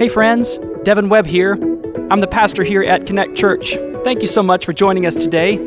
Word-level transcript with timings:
Hey, 0.00 0.08
friends, 0.08 0.58
Devin 0.82 1.10
Webb 1.10 1.26
here. 1.26 1.52
I'm 2.10 2.20
the 2.20 2.26
pastor 2.26 2.64
here 2.64 2.82
at 2.82 3.04
Connect 3.04 3.36
Church. 3.36 3.74
Thank 4.02 4.22
you 4.22 4.28
so 4.28 4.42
much 4.42 4.64
for 4.64 4.72
joining 4.72 5.04
us 5.04 5.14
today. 5.14 5.58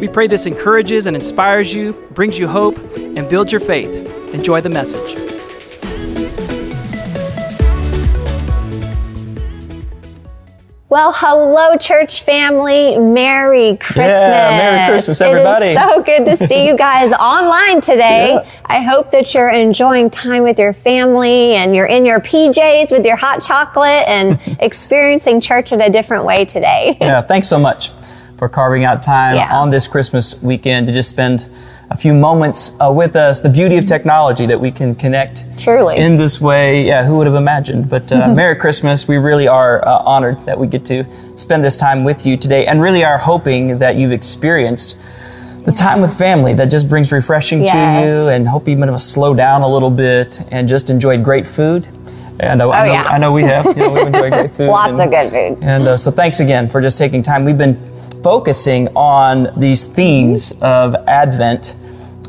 We 0.00 0.08
pray 0.08 0.28
this 0.28 0.46
encourages 0.46 1.06
and 1.06 1.14
inspires 1.14 1.74
you, 1.74 1.92
brings 2.12 2.38
you 2.38 2.48
hope, 2.48 2.78
and 2.96 3.28
builds 3.28 3.52
your 3.52 3.60
faith. 3.60 3.90
Enjoy 4.32 4.62
the 4.62 4.70
message. 4.70 5.41
Well, 10.92 11.14
hello, 11.16 11.78
church 11.78 12.20
family. 12.20 12.98
Merry 12.98 13.78
Christmas. 13.78 14.10
Yeah, 14.10 14.50
Merry 14.50 14.90
Christmas, 14.92 15.22
everybody. 15.22 15.68
It 15.68 15.70
is 15.70 15.78
so 15.78 16.02
good 16.02 16.26
to 16.26 16.36
see 16.36 16.66
you 16.66 16.76
guys 16.76 17.12
online 17.18 17.80
today. 17.80 18.34
Yeah. 18.34 18.46
I 18.66 18.82
hope 18.82 19.10
that 19.12 19.32
you're 19.32 19.48
enjoying 19.48 20.10
time 20.10 20.42
with 20.42 20.58
your 20.58 20.74
family 20.74 21.54
and 21.54 21.74
you're 21.74 21.86
in 21.86 22.04
your 22.04 22.20
PJs 22.20 22.90
with 22.92 23.06
your 23.06 23.16
hot 23.16 23.40
chocolate 23.40 24.06
and 24.06 24.38
experiencing 24.60 25.40
church 25.40 25.72
in 25.72 25.80
a 25.80 25.88
different 25.88 26.26
way 26.26 26.44
today. 26.44 26.98
yeah, 27.00 27.22
thanks 27.22 27.48
so 27.48 27.58
much 27.58 27.90
for 28.36 28.50
carving 28.50 28.84
out 28.84 29.02
time 29.02 29.36
Yeah. 29.36 29.56
on 29.58 29.70
this 29.70 29.86
Christmas 29.86 30.42
weekend 30.42 30.88
to 30.88 30.92
just 30.92 31.08
spend 31.08 31.48
a 31.92 31.96
few 31.96 32.14
moments 32.14 32.74
uh, 32.80 32.90
with 32.90 33.16
us. 33.16 33.40
The 33.40 33.50
beauty 33.50 33.76
of 33.76 33.84
technology 33.84 34.46
that 34.46 34.58
we 34.58 34.70
can 34.70 34.94
connect 34.94 35.44
Truly. 35.58 35.96
in 35.98 36.16
this 36.16 36.40
way. 36.40 36.86
Yeah, 36.86 37.04
who 37.04 37.18
would 37.18 37.26
have 37.26 37.36
imagined? 37.36 37.88
But 37.90 38.10
uh, 38.10 38.32
Merry 38.34 38.56
Christmas. 38.56 39.06
We 39.06 39.18
really 39.18 39.46
are 39.46 39.86
uh, 39.86 39.98
honored 39.98 40.38
that 40.46 40.58
we 40.58 40.66
get 40.66 40.86
to 40.86 41.04
spend 41.36 41.62
this 41.62 41.76
time 41.76 42.02
with 42.02 42.24
you 42.24 42.36
today 42.38 42.66
and 42.66 42.80
really 42.80 43.04
are 43.04 43.18
hoping 43.18 43.78
that 43.78 43.96
you've 43.96 44.12
experienced 44.12 44.96
the 45.66 45.72
time 45.72 46.00
with 46.00 46.16
family 46.16 46.54
that 46.54 46.70
just 46.70 46.88
brings 46.88 47.12
refreshing 47.12 47.60
to 47.60 47.66
you 47.66 48.28
and 48.30 48.48
hope 48.48 48.66
you've 48.66 48.78
been 48.80 48.88
able 48.88 48.96
to 48.98 49.04
slow 49.04 49.34
down 49.34 49.60
a 49.62 49.68
little 49.68 49.90
bit 49.90 50.40
and 50.50 50.66
just 50.66 50.88
enjoyed 50.88 51.22
great 51.22 51.46
food. 51.46 51.86
And 52.40 52.62
uh, 52.62 52.70
I, 52.70 52.82
Oh, 52.82 52.86
know, 52.86 52.92
yeah. 52.94 53.02
I 53.04 53.18
know 53.18 53.32
we 53.32 53.42
have. 53.42 53.66
You 53.66 53.74
know, 53.74 53.92
we've 53.92 54.06
enjoyed 54.06 54.32
great 54.32 54.50
food. 54.56 54.68
Lots 54.68 54.98
and- 54.98 55.02
of 55.02 55.10
good 55.10 55.30
food. 55.30 55.58
and 55.62 55.86
uh, 55.86 55.96
so 55.98 56.10
thanks 56.10 56.40
again 56.40 56.70
for 56.70 56.80
just 56.80 56.96
taking 56.96 57.22
time. 57.22 57.44
We've 57.44 57.58
been 57.58 57.76
focusing 58.24 58.88
on 58.96 59.48
these 59.60 59.84
themes 59.84 60.52
of 60.62 60.94
Advent 61.06 61.76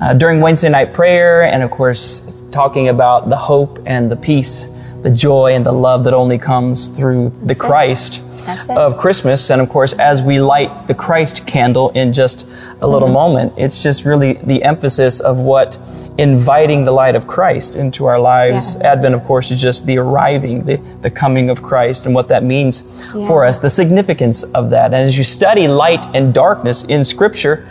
uh, 0.01 0.13
during 0.13 0.41
Wednesday 0.41 0.69
night 0.69 0.93
prayer, 0.93 1.43
and 1.43 1.63
of 1.63 1.71
course, 1.71 2.41
talking 2.51 2.89
about 2.89 3.29
the 3.29 3.35
hope 3.35 3.79
and 3.85 4.09
the 4.09 4.15
peace, 4.15 4.65
the 5.01 5.11
joy 5.11 5.53
and 5.53 5.65
the 5.65 5.71
love 5.71 6.03
that 6.05 6.13
only 6.13 6.37
comes 6.37 6.89
through 6.89 7.29
the 7.43 7.53
it. 7.53 7.59
Christ 7.59 8.21
That's 8.45 8.69
of 8.69 8.97
Christmas. 8.97 9.49
And 9.49 9.61
of 9.61 9.69
course, 9.69 9.93
as 9.99 10.21
we 10.21 10.39
light 10.39 10.87
the 10.87 10.93
Christ 10.93 11.47
candle 11.47 11.89
in 11.91 12.13
just 12.13 12.49
a 12.81 12.87
little 12.87 13.07
Mm-hmm. 13.07 13.13
moment, 13.13 13.53
it's 13.57 13.83
just 13.83 14.05
really 14.05 14.33
the 14.33 14.63
emphasis 14.63 15.19
of 15.19 15.39
what 15.39 15.77
inviting 16.17 16.85
the 16.85 16.91
light 16.91 17.15
of 17.15 17.25
Christ 17.25 17.75
into 17.75 18.05
our 18.05 18.19
lives. 18.19 18.75
Yes. 18.75 18.83
Advent, 18.83 19.15
of 19.15 19.23
course, 19.23 19.49
is 19.49 19.59
just 19.61 19.85
the 19.85 19.97
arriving, 19.97 20.63
the, 20.65 20.75
the 21.01 21.09
coming 21.09 21.49
of 21.49 21.63
Christ, 21.63 22.05
and 22.05 22.13
what 22.13 22.27
that 22.27 22.43
means 22.43 22.81
for 23.27 23.45
us, 23.45 23.57
the 23.57 23.69
significance 23.69 24.43
of 24.43 24.69
that. 24.69 24.85
And 24.93 24.95
as 24.95 25.17
you 25.17 25.23
study 25.23 25.67
light 25.67 26.05
and 26.13 26.33
darkness 26.33 26.83
in 26.83 27.03
Scripture, 27.03 27.67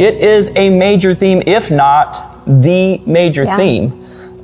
it 0.00 0.14
is 0.14 0.50
a 0.56 0.70
major 0.70 1.14
theme, 1.14 1.42
if 1.46 1.70
not 1.70 2.40
the 2.46 3.02
major 3.04 3.44
Yeah. 3.44 3.56
theme 3.58 3.92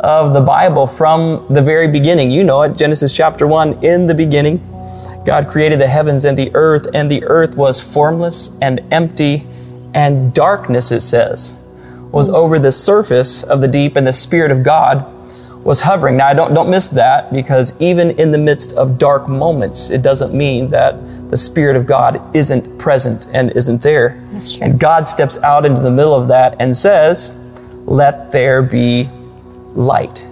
of 0.00 0.34
the 0.34 0.42
Bible 0.42 0.86
from 0.86 1.46
the 1.48 1.62
very 1.62 1.88
beginning. 1.88 2.30
You 2.30 2.44
know 2.44 2.60
it, 2.60 2.76
Genesis 2.76 3.10
chapter 3.10 3.46
1, 3.46 3.78
in 3.80 4.06
the 4.06 4.14
beginning. 4.14 4.60
God 5.24 5.48
created 5.48 5.80
the 5.80 5.88
heavens 5.88 6.26
and 6.26 6.36
the 6.36 6.50
earth, 6.54 6.86
and 6.92 7.10
the 7.10 7.24
earth 7.24 7.56
was 7.56 7.80
formless 7.80 8.50
and 8.60 8.86
empty, 8.90 9.46
and 9.94 10.34
darkness, 10.34 10.92
it 10.92 11.00
says, 11.00 11.54
was 12.12 12.28
mm. 12.28 12.34
over 12.34 12.58
the 12.58 12.70
surface 12.70 13.42
of 13.42 13.62
the 13.62 13.68
deep, 13.68 13.96
and 13.96 14.06
the 14.06 14.12
Spirit 14.12 14.50
of 14.50 14.62
God 14.62 15.06
was 15.66 15.80
hovering. 15.80 16.16
Now, 16.16 16.28
I 16.28 16.34
don't, 16.34 16.54
don't 16.54 16.70
miss 16.70 16.86
that 16.88 17.32
because 17.32 17.78
even 17.80 18.12
in 18.20 18.30
the 18.30 18.38
midst 18.38 18.72
of 18.74 18.98
dark 18.98 19.28
moments, 19.28 19.90
it 19.90 20.00
doesn't 20.00 20.32
mean 20.32 20.70
that 20.70 20.94
the 21.28 21.36
Spirit 21.36 21.76
of 21.76 21.86
God 21.86 22.34
isn't 22.36 22.78
present 22.78 23.26
and 23.32 23.50
isn't 23.50 23.82
there. 23.82 24.24
That's 24.30 24.56
true. 24.56 24.64
And 24.64 24.78
God 24.78 25.08
steps 25.08 25.38
out 25.38 25.66
into 25.66 25.80
the 25.80 25.90
middle 25.90 26.14
of 26.14 26.28
that 26.28 26.54
and 26.60 26.74
says, 26.74 27.36
Let 27.84 28.30
there 28.30 28.62
be 28.62 29.10
light. 29.74 30.24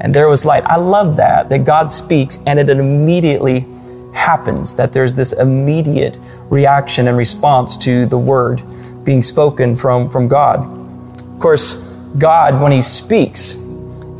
And 0.00 0.12
there 0.12 0.28
was 0.28 0.44
light. 0.44 0.64
I 0.64 0.76
love 0.76 1.16
that, 1.16 1.48
that 1.50 1.64
God 1.64 1.92
speaks 1.92 2.40
and 2.44 2.58
it 2.58 2.68
immediately 2.68 3.66
happens, 4.12 4.74
that 4.74 4.92
there's 4.92 5.14
this 5.14 5.32
immediate 5.32 6.18
reaction 6.50 7.06
and 7.06 7.16
response 7.16 7.76
to 7.76 8.04
the 8.06 8.18
word 8.18 8.60
being 9.04 9.22
spoken 9.22 9.76
from, 9.76 10.10
from 10.10 10.26
God. 10.26 10.66
Of 11.20 11.38
course, 11.38 11.96
God, 12.18 12.60
when 12.60 12.72
He 12.72 12.82
speaks, 12.82 13.61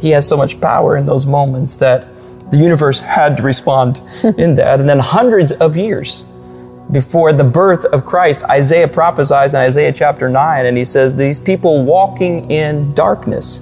He 0.02 0.10
has 0.10 0.28
so 0.28 0.36
much 0.36 0.60
power 0.60 0.96
in 0.96 1.06
those 1.06 1.26
moments 1.26 1.76
that 1.76 2.08
the 2.50 2.56
universe 2.56 2.98
had 2.98 3.36
to 3.36 3.42
respond 3.44 4.02
in 4.36 4.56
that. 4.56 4.80
And 4.80 4.88
then 4.88 4.98
hundreds 4.98 5.52
of 5.52 5.76
years 5.76 6.24
before 6.90 7.32
the 7.32 7.44
birth 7.44 7.84
of 7.86 8.04
Christ, 8.04 8.42
Isaiah 8.42 8.88
prophesies 8.88 9.54
in 9.54 9.60
Isaiah 9.60 9.92
chapter 9.92 10.28
9, 10.28 10.66
and 10.66 10.76
he 10.76 10.84
says, 10.84 11.14
These 11.14 11.38
people 11.38 11.84
walking 11.84 12.50
in 12.50 12.92
darkness 12.94 13.60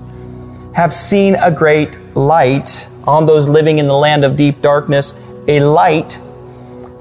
have 0.74 0.94
seen 0.94 1.34
a 1.36 1.50
great 1.50 1.98
light. 2.16 2.88
On 3.06 3.26
those 3.26 3.48
living 3.48 3.78
in 3.78 3.86
the 3.86 3.96
land 3.96 4.24
of 4.24 4.34
deep 4.36 4.62
darkness, 4.62 5.20
a 5.46 5.60
light 5.60 6.18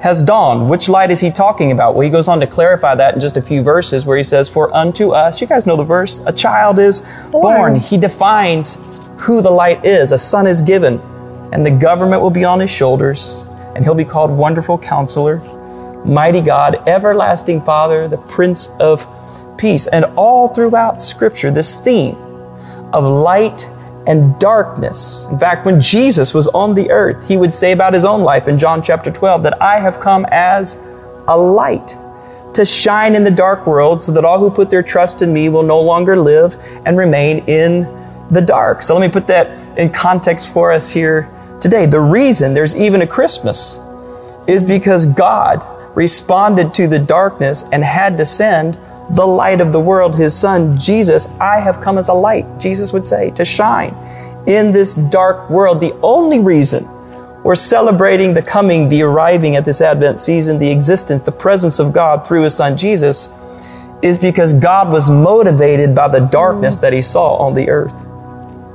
has 0.01 0.21
dawned. 0.21 0.69
Which 0.69 0.89
light 0.89 1.11
is 1.11 1.21
he 1.21 1.31
talking 1.31 1.71
about? 1.71 1.93
Well, 1.93 2.01
he 2.01 2.09
goes 2.09 2.27
on 2.27 2.41
to 2.41 2.47
clarify 2.47 2.95
that 2.95 3.15
in 3.15 3.21
just 3.21 3.37
a 3.37 3.41
few 3.41 3.63
verses 3.63 4.05
where 4.05 4.17
he 4.17 4.23
says, 4.23 4.49
For 4.49 4.73
unto 4.75 5.11
us, 5.11 5.39
you 5.39 5.47
guys 5.47 5.65
know 5.65 5.77
the 5.77 5.83
verse, 5.83 6.21
a 6.25 6.33
child 6.33 6.77
is 6.77 7.01
born. 7.31 7.73
Born. 7.73 7.75
He 7.75 7.97
defines 7.97 8.77
who 9.19 9.41
the 9.41 9.51
light 9.51 9.83
is. 9.85 10.11
A 10.11 10.17
son 10.17 10.47
is 10.47 10.61
given, 10.61 10.99
and 11.51 11.65
the 11.65 11.71
government 11.71 12.21
will 12.21 12.29
be 12.31 12.45
on 12.45 12.59
his 12.59 12.69
shoulders, 12.69 13.43
and 13.75 13.83
he'll 13.83 13.95
be 13.95 14.05
called 14.05 14.31
Wonderful 14.31 14.77
Counselor, 14.77 15.37
Mighty 16.05 16.41
God, 16.41 16.87
Everlasting 16.87 17.61
Father, 17.61 18.07
the 18.07 18.17
Prince 18.17 18.69
of 18.79 19.05
Peace. 19.57 19.87
And 19.87 20.05
all 20.15 20.47
throughout 20.47 21.01
Scripture, 21.01 21.51
this 21.51 21.75
theme 21.75 22.15
of 22.93 23.03
light 23.03 23.69
and 24.07 24.39
darkness. 24.39 25.27
In 25.29 25.37
fact, 25.37 25.65
when 25.65 25.79
Jesus 25.79 26.33
was 26.33 26.47
on 26.49 26.73
the 26.73 26.89
earth, 26.89 27.27
he 27.27 27.37
would 27.37 27.53
say 27.53 27.73
about 27.73 27.93
his 27.93 28.05
own 28.05 28.21
life 28.21 28.47
in 28.47 28.57
John 28.57 28.81
chapter 28.81 29.11
12 29.11 29.43
that 29.43 29.61
I 29.61 29.79
have 29.79 29.99
come 29.99 30.25
as 30.31 30.81
a 31.27 31.37
light 31.37 31.95
to 32.53 32.65
shine 32.65 33.13
in 33.15 33.23
the 33.23 33.31
dark 33.31 33.67
world 33.67 34.01
so 34.01 34.11
that 34.13 34.25
all 34.25 34.39
who 34.39 34.49
put 34.49 34.71
their 34.71 34.81
trust 34.81 35.21
in 35.21 35.31
me 35.31 35.49
will 35.49 35.63
no 35.63 35.79
longer 35.79 36.17
live 36.17 36.57
and 36.85 36.97
remain 36.97 37.43
in 37.45 37.83
the 38.29 38.41
dark. 38.41 38.83
So 38.83 38.95
let 38.95 39.05
me 39.05 39.11
put 39.11 39.27
that 39.27 39.77
in 39.77 39.89
context 39.89 40.51
for 40.53 40.71
us 40.71 40.91
here 40.91 41.29
today. 41.61 41.85
The 41.85 41.99
reason 41.99 42.53
there's 42.53 42.77
even 42.77 43.01
a 43.01 43.07
Christmas 43.07 43.79
is 44.47 44.63
because 44.63 45.05
God 45.05 45.65
responded 45.95 46.73
to 46.75 46.87
the 46.87 46.99
darkness 46.99 47.65
and 47.71 47.83
had 47.83 48.17
to 48.17 48.25
send 48.25 48.79
the 49.11 49.25
light 49.25 49.59
of 49.59 49.71
the 49.71 49.79
world, 49.79 50.15
his 50.15 50.35
son 50.37 50.77
Jesus. 50.77 51.27
I 51.39 51.59
have 51.59 51.81
come 51.81 51.97
as 51.97 52.09
a 52.09 52.13
light, 52.13 52.45
Jesus 52.59 52.93
would 52.93 53.05
say, 53.05 53.31
to 53.31 53.43
shine 53.43 53.95
in 54.47 54.71
this 54.71 54.93
dark 54.95 55.49
world. 55.49 55.79
The 55.79 55.93
only 56.01 56.39
reason 56.39 56.87
we're 57.43 57.55
celebrating 57.55 58.33
the 58.33 58.41
coming, 58.41 58.89
the 58.89 59.01
arriving 59.01 59.55
at 59.55 59.65
this 59.65 59.81
Advent 59.81 60.19
season, 60.19 60.59
the 60.59 60.69
existence, 60.69 61.23
the 61.23 61.31
presence 61.31 61.79
of 61.79 61.93
God 61.93 62.27
through 62.27 62.43
his 62.43 62.55
son 62.55 62.77
Jesus 62.77 63.33
is 64.01 64.17
because 64.17 64.53
God 64.53 64.91
was 64.91 65.09
motivated 65.09 65.93
by 65.95 66.07
the 66.07 66.19
darkness 66.19 66.77
that 66.79 66.93
he 66.93 67.01
saw 67.01 67.35
on 67.37 67.55
the 67.55 67.69
earth. 67.69 68.05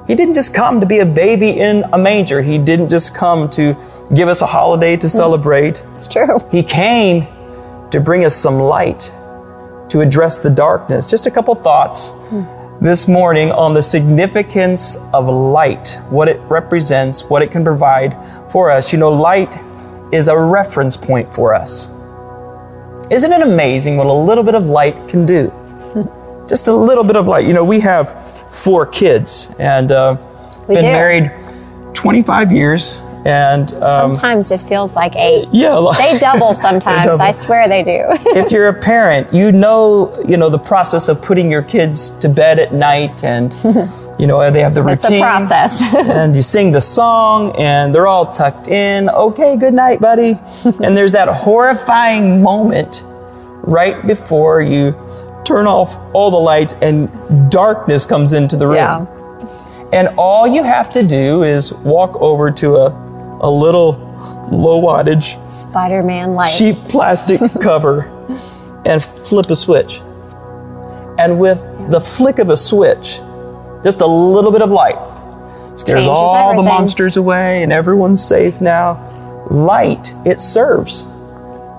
He 0.06 0.15
didn't 0.15 0.34
just 0.34 0.54
come 0.54 0.81
to 0.81 0.87
be 0.87 0.98
a 0.98 1.06
baby 1.06 1.60
in 1.60 1.84
a 1.92 1.98
manger. 1.98 2.42
He 2.42 2.59
didn't 2.59 2.91
just 2.91 3.15
come 3.15 3.48
to 3.50 3.75
give 4.15 4.28
us 4.28 4.42
a 4.42 4.47
holiday 4.47 4.97
to 4.97 5.09
celebrate. 5.09 5.82
It's 5.92 6.09
true. 6.09 6.41
He 6.50 6.62
came 6.62 7.26
to 7.91 8.00
bring 8.00 8.25
us 8.25 8.34
some 8.34 8.59
light, 8.59 9.12
to 9.88 10.00
address 10.00 10.38
the 10.38 10.50
darkness. 10.50 11.06
Just 11.06 11.26
a 11.26 11.31
couple 11.31 11.54
thoughts 11.54 12.10
this 12.81 13.09
morning 13.09 13.50
on 13.53 13.72
the 13.72 13.82
significance 13.82 14.97
of 15.15 15.26
light, 15.26 15.98
what 16.10 16.28
it 16.28 16.41
represents, 16.50 17.25
what 17.25 17.41
it 17.41 17.50
can 17.50 17.65
provide 17.65 18.16
for 18.50 18.71
us. 18.71 18.92
You 18.92 18.98
know, 18.98 19.10
light 19.10 19.56
is 20.12 20.28
a 20.28 20.36
reference 20.36 20.97
point 20.97 21.33
for 21.33 21.54
us. 21.54 21.89
Isn't 23.10 23.33
it 23.33 23.41
amazing 23.42 23.97
what 23.97 24.06
a 24.06 24.12
little 24.12 24.45
bit 24.45 24.54
of 24.54 24.66
light 24.66 25.09
can 25.09 25.24
do? 25.24 25.53
Just 26.48 26.68
a 26.68 26.72
little 26.74 27.04
bit 27.04 27.16
of 27.16 27.26
light. 27.26 27.46
You 27.46 27.54
know, 27.54 27.64
we 27.64 27.80
have 27.80 28.10
four 28.52 28.86
kids 28.86 29.54
and 29.58 29.91
uh, 29.92 30.14
been 30.68 30.76
do. 30.80 30.82
married 30.82 31.32
25 31.94 32.52
years. 32.52 33.00
And 33.26 33.72
um, 33.74 34.14
Sometimes 34.14 34.50
it 34.50 34.60
feels 34.60 34.94
like 34.94 35.16
eight. 35.16 35.48
yeah, 35.50 35.82
They 35.96 36.18
double 36.18 36.52
sometimes. 36.66 37.06
double. 37.06 37.22
I 37.22 37.30
swear 37.30 37.66
they 37.68 37.82
do. 37.82 38.02
if 38.38 38.52
you're 38.52 38.68
a 38.68 38.78
parent, 38.78 39.32
you 39.32 39.50
know, 39.50 40.12
you 40.28 40.36
know 40.36 40.50
the 40.50 40.58
process 40.58 41.08
of 41.08 41.22
putting 41.22 41.50
your 41.50 41.62
kids 41.62 42.10
to 42.18 42.28
bed 42.28 42.58
at 42.58 42.74
night, 42.74 43.24
and 43.24 43.54
you 44.18 44.26
know 44.26 44.50
they 44.50 44.60
have 44.60 44.74
the 44.74 44.82
routine. 44.82 44.94
it's 44.94 45.04
a 45.06 45.20
process. 45.20 45.94
and 45.94 46.36
you 46.36 46.42
sing 46.42 46.70
the 46.72 46.82
song, 46.82 47.54
and 47.58 47.94
they're 47.94 48.06
all 48.06 48.30
tucked 48.30 48.68
in. 48.68 49.08
Okay, 49.08 49.56
good 49.56 49.72
night, 49.72 50.00
buddy. 50.02 50.38
and 50.82 50.94
there's 50.94 51.12
that 51.12 51.28
horrifying 51.28 52.42
moment 52.42 53.04
right 53.62 54.06
before 54.06 54.60
you 54.60 54.92
turn 55.44 55.66
off 55.66 55.96
all 56.14 56.30
the 56.30 56.36
lights, 56.38 56.74
and 56.82 57.10
darkness 57.50 58.06
comes 58.06 58.32
into 58.32 58.56
the 58.56 58.66
room. 58.66 58.76
yeah. 58.76 59.06
And 59.92 60.08
all 60.18 60.46
you 60.46 60.62
have 60.64 60.88
to 60.94 61.06
do 61.06 61.42
is 61.44 61.72
walk 61.72 62.16
over 62.20 62.50
to 62.50 62.76
a, 62.76 62.88
a 63.41 63.50
little 63.50 63.92
low 64.50 64.80
wattage, 64.82 65.38
Spider 65.50 66.02
Man 66.02 66.34
light. 66.34 66.52
cheap 66.56 66.76
plastic 66.88 67.41
cover 67.60 68.06
and 68.86 69.02
flip 69.02 69.46
a 69.50 69.56
switch. 69.56 70.00
And 71.18 71.38
with 71.38 71.60
the 71.91 72.00
flick 72.00 72.38
of 72.41 72.48
a 72.50 72.56
switch, 72.56 73.20
just 73.84 74.00
a 74.00 74.06
little 74.06 74.50
bit 74.50 74.62
of 74.62 74.70
light 74.70 74.96
scares 75.76 76.04
Changes 76.04 76.06
all 76.08 76.34
everything. 76.50 76.56
the 76.64 76.70
monsters 76.70 77.16
away 77.16 77.62
and 77.62 77.72
everyone's 77.72 78.24
safe 78.24 78.60
now. 78.60 78.98
Light, 79.50 80.14
it 80.24 80.41
serves 80.41 81.04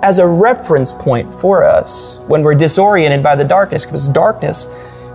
as 0.06 0.20
a 0.20 0.28
reference 0.28 0.94
point 0.94 1.34
for 1.42 1.64
us 1.64 2.20
when 2.28 2.44
we're 2.44 2.54
disoriented 2.54 3.24
by 3.24 3.36
the 3.36 3.44
darkness, 3.44 3.86
because 3.86 4.08
darkness 4.08 4.68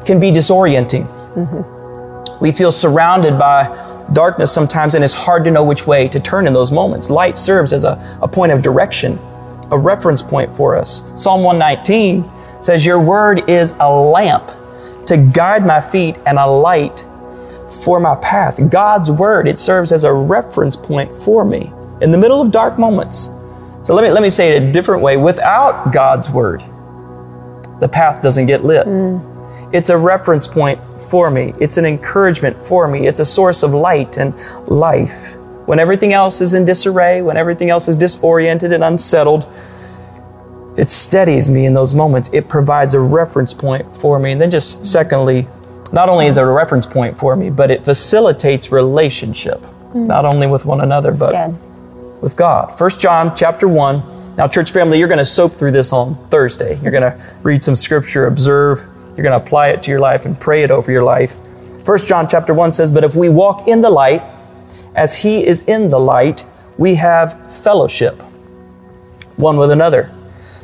can 0.05 0.19
be 0.19 0.33
disorienting. 0.33 1.07
Mm-hmm. 1.35 2.39
We 2.41 2.51
feel 2.51 2.73
surrounded 2.73 3.39
by 3.39 3.69
darkness 4.13 4.51
sometimes, 4.51 4.97
and 4.97 5.05
it's 5.05 5.15
hard 5.15 5.45
to 5.45 5.53
know 5.53 5.63
which 5.63 5.87
way 5.87 6.09
to 6.09 6.19
turn 6.19 6.49
in 6.49 6.53
those 6.53 6.73
moments. 6.73 7.09
Light 7.09 7.39
serves 7.39 7.73
as 7.73 7.85
a, 7.85 8.19
a 8.21 8.27
point 8.27 8.51
of 8.51 8.63
direction, 8.63 9.17
a 9.71 9.79
reference 9.79 10.23
point 10.23 10.53
for 10.57 10.75
us. 10.75 11.05
Psalm 11.15 11.45
119 11.45 12.29
says, 12.61 12.85
Your 12.85 12.99
word 12.99 13.49
is 13.49 13.77
a 13.79 13.89
lamp 13.89 14.51
to 15.07 15.19
guide 15.19 15.65
my 15.65 15.81
feet 15.81 16.17
and 16.27 16.37
a 16.37 16.47
light 16.47 17.07
for 17.85 18.01
my 18.01 18.17
path. 18.17 18.59
God's 18.69 19.09
word, 19.09 19.47
it 19.47 19.61
serves 19.61 19.93
as 19.93 20.03
a 20.03 20.13
reference 20.13 20.77
point 20.77 21.17
for 21.17 21.45
me 21.45 21.73
in 22.03 22.11
the 22.11 22.19
middle 22.19 22.43
of 22.43 22.51
dark 22.51 22.77
moments. 22.77 23.31
So 23.82 23.94
let 23.94 24.05
me, 24.05 24.11
let 24.11 24.23
me 24.23 24.31
say 24.31 24.56
it 24.56 24.62
a 24.62 24.73
different 24.73 25.03
way. 25.03 25.17
Without 25.17 25.93
God's 25.93 26.31
word, 26.31 26.62
the 27.81 27.88
path 27.91 28.23
doesn't 28.23 28.47
get 28.47 28.65
lit. 28.65 28.87
Mm. 28.87 29.75
It's 29.75 29.88
a 29.88 29.97
reference 29.97 30.47
point 30.47 30.81
for 31.00 31.31
me. 31.31 31.55
It's 31.59 31.77
an 31.77 31.87
encouragement 31.87 32.62
for 32.62 32.88
me. 32.88 33.06
It's 33.06 33.21
a 33.21 33.25
source 33.25 33.62
of 33.62 33.73
light 33.73 34.19
and 34.19 34.35
life. 34.67 35.37
When 35.67 35.79
everything 35.79 36.12
else 36.12 36.41
is 36.41 36.55
in 36.55 36.65
disarray, 36.65 37.23
when 37.23 37.37
everything 37.37 37.71
else 37.71 37.88
is 37.88 37.97
disoriented 37.97 38.73
and 38.73 38.82
unsettled, 38.82 39.47
it 40.76 40.91
steadies 40.91 41.49
me 41.49 41.67
in 41.67 41.75
those 41.75 41.94
moments. 41.94 42.31
It 42.33 42.49
provides 42.49 42.94
a 42.94 43.00
reference 43.00 43.55
point 43.55 43.97
for 43.97 44.19
me. 44.19 44.33
And 44.33 44.41
then, 44.41 44.50
just 44.50 44.85
secondly, 44.85 45.47
not 45.93 46.09
only 46.09 46.26
is 46.26 46.37
it 46.37 46.43
a 46.43 46.47
reference 46.47 46.87
point 46.87 47.19
for 47.19 47.37
me, 47.37 47.50
but 47.50 47.71
it 47.71 47.85
facilitates 47.85 48.73
relationship, 48.73 49.61
mm. 49.61 50.06
not 50.06 50.25
only 50.25 50.47
with 50.47 50.65
one 50.65 50.81
another, 50.81 51.12
but 51.12 51.31
Good. 51.33 51.70
With 52.21 52.37
God. 52.37 52.79
1 52.79 52.91
John 52.99 53.35
chapter 53.35 53.67
1. 53.69 54.37
Now, 54.37 54.49
church 54.49 54.73
family, 54.73 54.99
you're 54.99 55.09
going 55.09 55.19
to 55.19 55.27
soak 55.27 55.55
through 55.55 55.73
this 55.73 55.93
on 55.93 56.15
Thursday. 56.29 56.79
You're 56.81 56.93
going 56.93 57.03
to 57.03 57.21
read 57.43 57.63
some 57.65 57.77
scripture, 57.77 58.27
observe, 58.27 58.87
you're 59.17 59.25
going 59.25 59.39
to 59.39 59.45
apply 59.45 59.69
it 59.69 59.83
to 59.83 59.91
your 59.91 60.01
life 60.01 60.25
and 60.25 60.39
pray 60.39 60.63
it 60.63 60.71
over 60.71 60.91
your 60.91 61.03
life. 61.03 61.37
1 61.87 61.99
John 62.07 62.29
chapter 62.29 62.55
1 62.55 62.73
says, 62.73 62.93
But 62.93 63.05
if 63.05 63.15
we 63.15 63.29
walk 63.29 63.69
in 63.69 63.81
the 63.81 63.91
light, 63.91 64.23
as 64.95 65.17
he 65.17 65.45
is 65.45 65.65
in 65.65 65.89
the 65.89 65.99
light, 65.99 66.45
we 66.79 66.95
have 66.95 67.55
fellowship 67.55 68.23
one 69.37 69.57
with 69.57 69.71
another. 69.71 70.15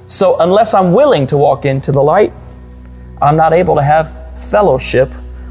So, 0.07 0.39
unless 0.39 0.75
I'm 0.75 0.93
willing 0.93 1.27
to 1.29 1.37
walk 1.37 1.65
into 1.65 1.91
the 1.91 2.03
light, 2.03 2.33
I'm 3.21 3.37
not 3.37 3.53
able 3.53 3.75
to 3.77 3.83
have 3.83 4.43
fellowship 4.43 5.11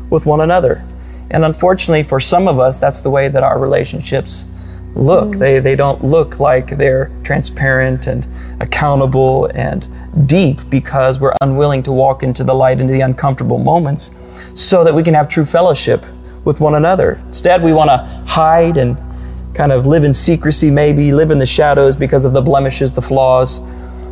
with 0.09 0.25
one 0.25 0.41
another. 0.41 0.85
And 1.31 1.43
unfortunately, 1.43 2.03
for 2.03 2.19
some 2.19 2.47
of 2.47 2.59
us, 2.59 2.77
that's 2.77 3.01
the 3.01 3.09
way 3.09 3.27
that 3.27 3.43
our 3.43 3.59
relationships 3.59 4.45
look. 4.95 5.29
Mm. 5.29 5.39
They, 5.39 5.59
they 5.59 5.75
don't 5.75 6.03
look 6.03 6.39
like 6.39 6.77
they're 6.77 7.11
transparent 7.23 8.07
and 8.07 8.25
accountable 8.59 9.47
and 9.53 9.87
deep 10.27 10.59
because 10.69 11.19
we're 11.19 11.35
unwilling 11.41 11.83
to 11.83 11.91
walk 11.91 12.23
into 12.23 12.43
the 12.43 12.53
light, 12.53 12.79
into 12.79 12.93
the 12.93 13.01
uncomfortable 13.01 13.59
moments, 13.59 14.15
so 14.53 14.83
that 14.83 14.93
we 14.93 15.03
can 15.03 15.13
have 15.13 15.29
true 15.29 15.45
fellowship 15.45 16.05
with 16.45 16.61
one 16.61 16.75
another. 16.75 17.19
Instead, 17.27 17.61
we 17.61 17.73
want 17.73 17.89
to 17.89 17.97
hide 18.25 18.77
and 18.77 18.97
kind 19.53 19.71
of 19.71 19.85
live 19.85 20.03
in 20.03 20.13
secrecy, 20.13 20.69
maybe 20.69 21.11
live 21.11 21.31
in 21.31 21.39
the 21.39 21.45
shadows 21.45 21.95
because 21.95 22.25
of 22.25 22.33
the 22.33 22.41
blemishes, 22.41 22.91
the 22.91 23.01
flaws, 23.01 23.61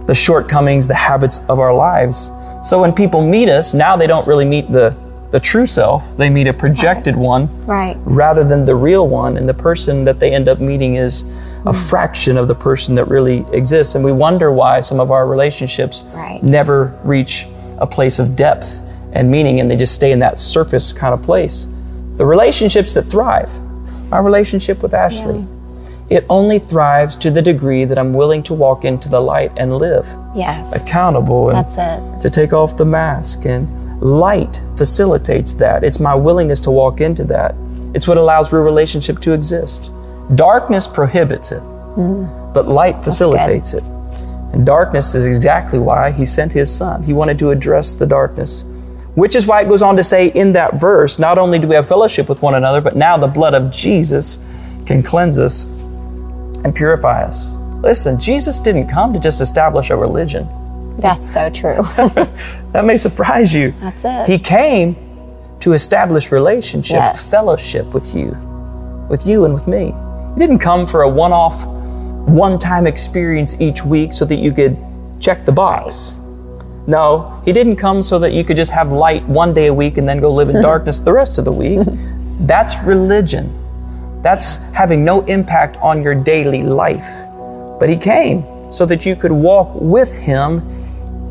the 0.05 0.15
shortcomings, 0.15 0.87
the 0.87 0.93
habits 0.93 1.41
of 1.49 1.59
our 1.59 1.73
lives. 1.73 2.31
So 2.61 2.79
when 2.79 2.93
people 2.93 3.21
meet 3.21 3.49
us, 3.49 3.73
now 3.73 3.95
they 3.97 4.07
don't 4.07 4.25
really 4.25 4.45
meet 4.45 4.71
the, 4.71 4.95
the 5.33 5.39
true 5.39 5.65
self, 5.65 6.15
they 6.15 6.29
meet 6.29 6.45
a 6.45 6.53
projected 6.53 7.15
one 7.15 7.49
Right. 7.65 7.97
rather 8.05 8.43
than 8.43 8.65
the 8.65 8.75
real 8.75 9.07
one. 9.07 9.35
And 9.35 9.49
the 9.49 9.53
person 9.55 10.05
that 10.05 10.19
they 10.19 10.31
end 10.31 10.47
up 10.47 10.59
meeting 10.59 10.93
is 10.93 11.21
a 11.65 11.71
mm. 11.73 11.75
fraction 11.89 12.37
of 12.37 12.47
the 12.47 12.53
person 12.53 12.93
that 12.95 13.05
really 13.05 13.43
exists. 13.51 13.95
And 13.95 14.05
we 14.05 14.11
wonder 14.11 14.51
why 14.51 14.79
some 14.81 14.99
of 14.99 15.09
our 15.09 15.25
relationships 15.25 16.03
Right. 16.13 16.39
never 16.43 16.93
reach 17.03 17.47
a 17.79 17.87
place 17.87 18.19
of 18.19 18.35
depth 18.35 18.79
and 19.13 19.31
meaning 19.31 19.59
and 19.59 19.71
they 19.71 19.75
just 19.75 19.95
stay 19.95 20.11
in 20.11 20.19
that 20.19 20.37
surface 20.37 20.93
kind 20.93 21.15
of 21.15 21.23
place. 21.23 21.65
The 22.17 22.27
relationships 22.27 22.93
that 22.93 23.05
thrive, 23.05 23.49
my 24.11 24.19
relationship 24.19 24.83
with 24.83 24.93
Ashley, 24.93 25.47
it 26.11 26.27
only 26.29 26.59
thrives 26.59 27.15
to 27.15 27.31
the 27.31 27.41
degree 27.41 27.85
that 27.85 27.97
I'm 27.97 28.13
willing 28.13 28.43
to 28.43 28.53
walk 28.53 28.85
into 28.85 29.09
the 29.09 29.19
light 29.19 29.51
and 29.57 29.73
live 29.73 30.05
Yes. 30.35 30.75
accountable 30.79 31.49
and 31.49 31.57
That's 31.57 31.79
it. 31.79 32.21
to 32.21 32.29
take 32.29 32.53
off 32.53 32.77
the 32.77 32.85
mask 32.85 33.45
and 33.47 33.67
light 34.03 34.61
facilitates 34.75 35.53
that. 35.53 35.83
It's 35.83 35.99
my 35.99 36.15
willingness 36.15 36.59
to 36.61 36.71
walk 36.71 37.01
into 37.01 37.23
that. 37.25 37.55
It's 37.93 38.07
what 38.07 38.17
allows 38.17 38.51
real 38.51 38.63
relationship 38.63 39.19
to 39.21 39.33
exist. 39.33 39.89
Darkness 40.35 40.87
prohibits 40.87 41.51
it 41.51 41.61
mm. 41.95 42.53
but 42.53 42.67
light 42.67 43.03
facilitates 43.03 43.73
it. 43.73 43.83
And 44.53 44.65
darkness 44.65 45.15
is 45.15 45.25
exactly 45.25 45.79
why 45.79 46.11
he 46.11 46.25
sent 46.25 46.51
his 46.51 46.73
son. 46.73 47.01
He 47.03 47.13
wanted 47.13 47.39
to 47.39 47.49
address 47.49 47.93
the 47.95 48.05
darkness 48.05 48.65
which 49.15 49.35
is 49.35 49.45
why 49.45 49.61
it 49.61 49.67
goes 49.67 49.83
on 49.83 49.95
to 49.95 50.03
say 50.03 50.29
in 50.29 50.53
that 50.53 50.79
verse 50.79 51.19
not 51.19 51.37
only 51.37 51.59
do 51.59 51.67
we 51.67 51.75
have 51.75 51.87
fellowship 51.87 52.27
with 52.27 52.41
one 52.41 52.55
another 52.55 52.81
but 52.81 52.95
now 52.95 53.15
the 53.15 53.27
blood 53.27 53.53
of 53.53 53.71
jesus 53.71 54.43
can 54.85 55.03
cleanse 55.03 55.37
us 55.37 55.65
and 56.65 56.75
purify 56.75 57.23
us. 57.23 57.53
Listen 57.81 58.19
jesus 58.19 58.59
didn't 58.59 58.87
come 58.87 59.13
to 59.13 59.19
just 59.19 59.41
establish 59.41 59.89
a 59.91 59.95
religion 59.95 60.47
That's 60.99 61.31
so 61.33 61.49
true. 61.49 61.81
that 62.71 62.85
may 62.85 62.97
surprise 62.97 63.53
you. 63.53 63.73
That's 63.79 64.05
it. 64.05 64.27
He 64.27 64.37
came 64.39 64.95
to 65.61 65.73
establish 65.73 66.31
relationship, 66.31 66.95
Yes. 66.95 67.29
fellowship 67.31 67.93
with 67.93 68.15
you, 68.15 68.31
with 69.09 69.25
you 69.25 69.45
and 69.45 69.53
with 69.53 69.67
me. 69.67 69.93
He 70.33 70.39
didn't 70.39 70.59
come 70.59 70.85
for 70.85 71.03
a 71.03 71.09
one 71.09 71.31
off, 71.31 71.65
one 72.27 72.59
time 72.59 72.85
experience 72.87 73.59
each 73.61 73.83
week 73.83 74.13
so 74.13 74.25
that 74.25 74.35
you 74.35 74.51
could 74.51 74.77
check 75.19 75.45
the 75.45 75.51
box. 75.51 76.17
No, 76.85 77.41
he 77.45 77.53
didn't 77.53 77.77
come 77.77 78.03
so 78.03 78.19
that 78.19 78.33
you 78.33 78.43
could 78.43 78.57
just 78.57 78.71
have 78.71 78.91
light 78.91 79.23
one 79.23 79.53
day 79.53 79.67
a 79.67 79.73
week 79.73 79.97
and 79.97 80.07
then 80.07 80.19
go 80.19 80.31
live 80.33 80.49
in 80.49 80.61
darkness 80.69 80.99
the 80.99 81.13
rest 81.13 81.37
of 81.37 81.45
the 81.45 81.51
week. 81.51 81.79
That's 82.41 82.77
religion. 82.83 83.59
That's 84.21 84.57
having 84.73 85.03
no 85.05 85.21
impact 85.21 85.77
on 85.77 86.03
your 86.03 86.15
daily 86.15 86.61
life. 86.61 87.07
But 87.79 87.89
he 87.89 87.95
came 87.95 88.45
so 88.71 88.85
that 88.85 89.05
you 89.05 89.15
could 89.15 89.31
walk 89.31 89.71
with 89.75 90.13
him 90.17 90.61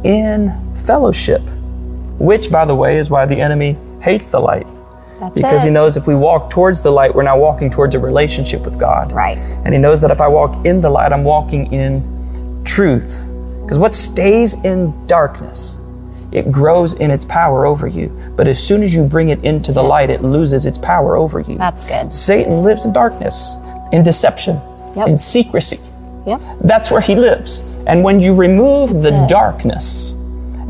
in 0.04 0.52
fellowship, 0.84 1.42
which, 2.18 2.50
by 2.50 2.64
the 2.64 2.74
way, 2.74 2.98
is 2.98 3.10
why 3.10 3.26
the 3.26 3.40
enemy 3.40 3.76
hates 4.00 4.28
the 4.28 4.40
light. 4.40 4.66
That's 5.20 5.34
Because 5.34 5.64
it. 5.64 5.68
he 5.68 5.72
knows 5.72 5.96
if 5.96 6.06
we 6.06 6.14
walk 6.16 6.50
towards 6.50 6.82
the 6.82 6.90
light, 6.90 7.14
we're 7.14 7.22
now 7.22 7.38
walking 7.38 7.70
towards 7.70 7.94
a 7.94 7.98
relationship 7.98 8.62
with 8.62 8.78
God. 8.78 9.12
Right. 9.12 9.38
And 9.64 9.72
he 9.72 9.78
knows 9.78 10.00
that 10.00 10.10
if 10.10 10.20
I 10.20 10.28
walk 10.28 10.66
in 10.66 10.80
the 10.80 10.90
light, 10.90 11.12
I'm 11.12 11.22
walking 11.22 11.72
in 11.72 12.62
truth. 12.64 13.24
Because 13.62 13.78
what 13.78 13.94
stays 13.94 14.54
in 14.64 15.06
darkness, 15.06 15.78
it 16.32 16.50
grows 16.50 16.94
in 16.94 17.10
its 17.12 17.24
power 17.24 17.66
over 17.66 17.86
you. 17.86 18.08
But 18.36 18.48
as 18.48 18.60
soon 18.60 18.82
as 18.82 18.92
you 18.92 19.04
bring 19.04 19.28
it 19.28 19.44
into 19.44 19.70
the 19.72 19.82
light, 19.82 20.10
it 20.10 20.22
loses 20.22 20.66
its 20.66 20.78
power 20.78 21.16
over 21.16 21.38
you. 21.40 21.56
That's 21.56 21.84
good. 21.84 22.12
Satan 22.12 22.62
lives 22.62 22.84
in 22.84 22.92
darkness, 22.92 23.56
in 23.92 24.02
deception, 24.02 24.60
Yep. 24.96 25.08
in 25.08 25.18
secrecy. 25.18 25.78
Yep. 26.26 26.40
That's 26.62 26.90
where 26.90 27.00
he 27.00 27.14
lives. 27.14 27.62
And 27.86 28.04
when 28.04 28.20
you 28.20 28.34
remove 28.34 29.02
the. 29.02 29.10
Mm-hmm. 29.10 29.26
darkness, 29.26 30.14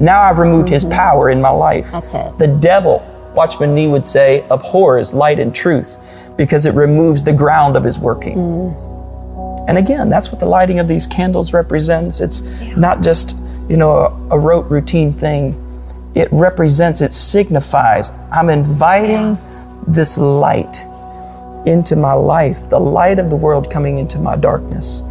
now 0.01 0.23
I've 0.23 0.39
removed 0.39 0.69
his 0.69 0.85
power 0.85 1.31
in 1.31 1.41
my 1.41 1.51
life. 1.51 1.91
That's 1.93 2.15
it. 2.15 2.39
The 2.39 2.49
devil, 2.49 3.07
Watchman 3.35 3.75
Nee 3.75 3.89
would 3.89 4.07
say, 4.07 4.45
abhors 4.51 5.15
light 5.15 5.39
and 5.39 5.55
truth 5.55 5.97
because 6.37 6.67
it 6.67 6.75
removes 6.75 7.23
the 7.23 7.33
ground 7.33 7.77
of 7.77 7.85
his 7.85 7.99
working. 7.99 8.37
Mm. 8.37 9.69
And 9.69 9.79
again, 9.79 10.11
that's 10.11 10.31
what 10.33 10.41
the 10.41 10.47
lighting 10.47 10.81
of 10.81 10.89
these 10.89 11.07
candles 11.07 11.53
represents. 11.53 12.21
It's 12.21 12.43
not 12.77 13.03
just, 13.03 13.37
you 13.69 13.77
know, 13.77 13.93
a, 13.93 14.37
a 14.37 14.39
rote 14.39 14.69
routine 14.71 15.13
thing. 15.13 15.57
It 16.15 16.29
represents, 16.33 17.01
it 17.01 17.13
signifies, 17.13 18.11
I'm 18.31 18.51
inviting 18.51 19.39
this 19.87 20.19
light 20.19 20.85
into 21.65 21.95
my 21.97 22.13
life, 22.13 22.69
the 22.69 22.81
light 22.81 23.19
of 23.19 23.31
the 23.31 23.37
world 23.37 23.71
coming 23.71 23.99
into 23.99 24.19
my 24.19 24.37
darkness. 24.37 25.03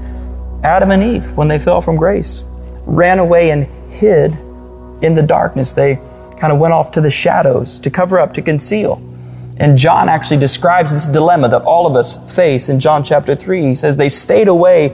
Adam 0.63 0.91
and 0.91 1.03
Eve, 1.03 1.36
when 1.36 1.48
they 1.48 1.60
fell 1.60 1.82
from 1.82 1.96
grace, 1.96 2.44
ran 2.86 3.20
away 3.20 3.51
and 3.51 3.65
hid 3.91 4.36
in 5.01 5.15
the 5.15 5.24
darkness. 5.24 5.72
They 5.72 5.96
kind 6.39 6.53
of 6.53 6.60
went 6.60 6.74
off 6.74 6.91
to 6.91 7.01
the 7.01 7.12
shadows 7.12 7.80
to 7.80 7.89
cover 7.89 8.20
up, 8.20 8.34
to 8.34 8.41
conceal. 8.41 9.01
And 9.58 9.77
John 9.77 10.10
actually 10.10 10.38
describes 10.38 10.94
this 10.94 11.08
dilemma 11.08 11.50
that 11.50 11.62
all 11.63 11.86
of 11.86 11.96
us 11.96 12.36
face 12.36 12.70
in 12.70 12.80
John 12.80 13.03
chapter 13.03 13.36
3. 13.36 13.63
He 13.63 13.75
says 13.75 13.98
they 13.98 14.10
stayed 14.10 14.48
away 14.48 14.89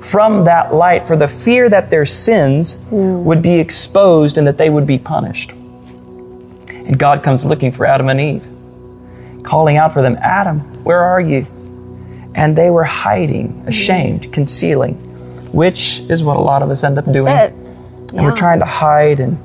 from 0.00 0.44
that 0.44 0.74
light 0.74 1.06
for 1.06 1.16
the 1.16 1.28
fear 1.28 1.68
that 1.68 1.90
their 1.90 2.06
sins 2.06 2.74
hmm. 2.74 3.24
would 3.24 3.42
be 3.42 3.58
exposed 3.58 4.38
and 4.38 4.46
that 4.46 4.58
they 4.58 4.70
would 4.70 4.86
be 4.86 4.98
punished. 4.98 5.52
And 5.52 6.98
God 6.98 7.22
comes 7.22 7.44
looking 7.44 7.72
for 7.72 7.84
Adam 7.84 8.08
and 8.08 8.20
Eve, 8.20 9.42
calling 9.42 9.76
out 9.76 9.92
for 9.92 10.02
them, 10.02 10.16
Adam, 10.20 10.60
where 10.84 11.00
are 11.00 11.20
you? 11.20 11.46
and 12.36 12.54
they 12.54 12.70
were 12.70 12.84
hiding, 12.84 13.64
ashamed, 13.66 14.30
concealing, 14.32 14.94
which 15.52 16.00
is 16.08 16.22
what 16.22 16.36
a 16.36 16.40
lot 16.40 16.62
of 16.62 16.70
us 16.70 16.84
end 16.84 16.98
up 16.98 17.04
doing. 17.04 17.24
That's 17.24 17.54
it. 17.54 18.14
And 18.14 18.24
we're 18.24 18.36
trying 18.36 18.60
to 18.60 18.64
hide 18.64 19.20
and 19.20 19.38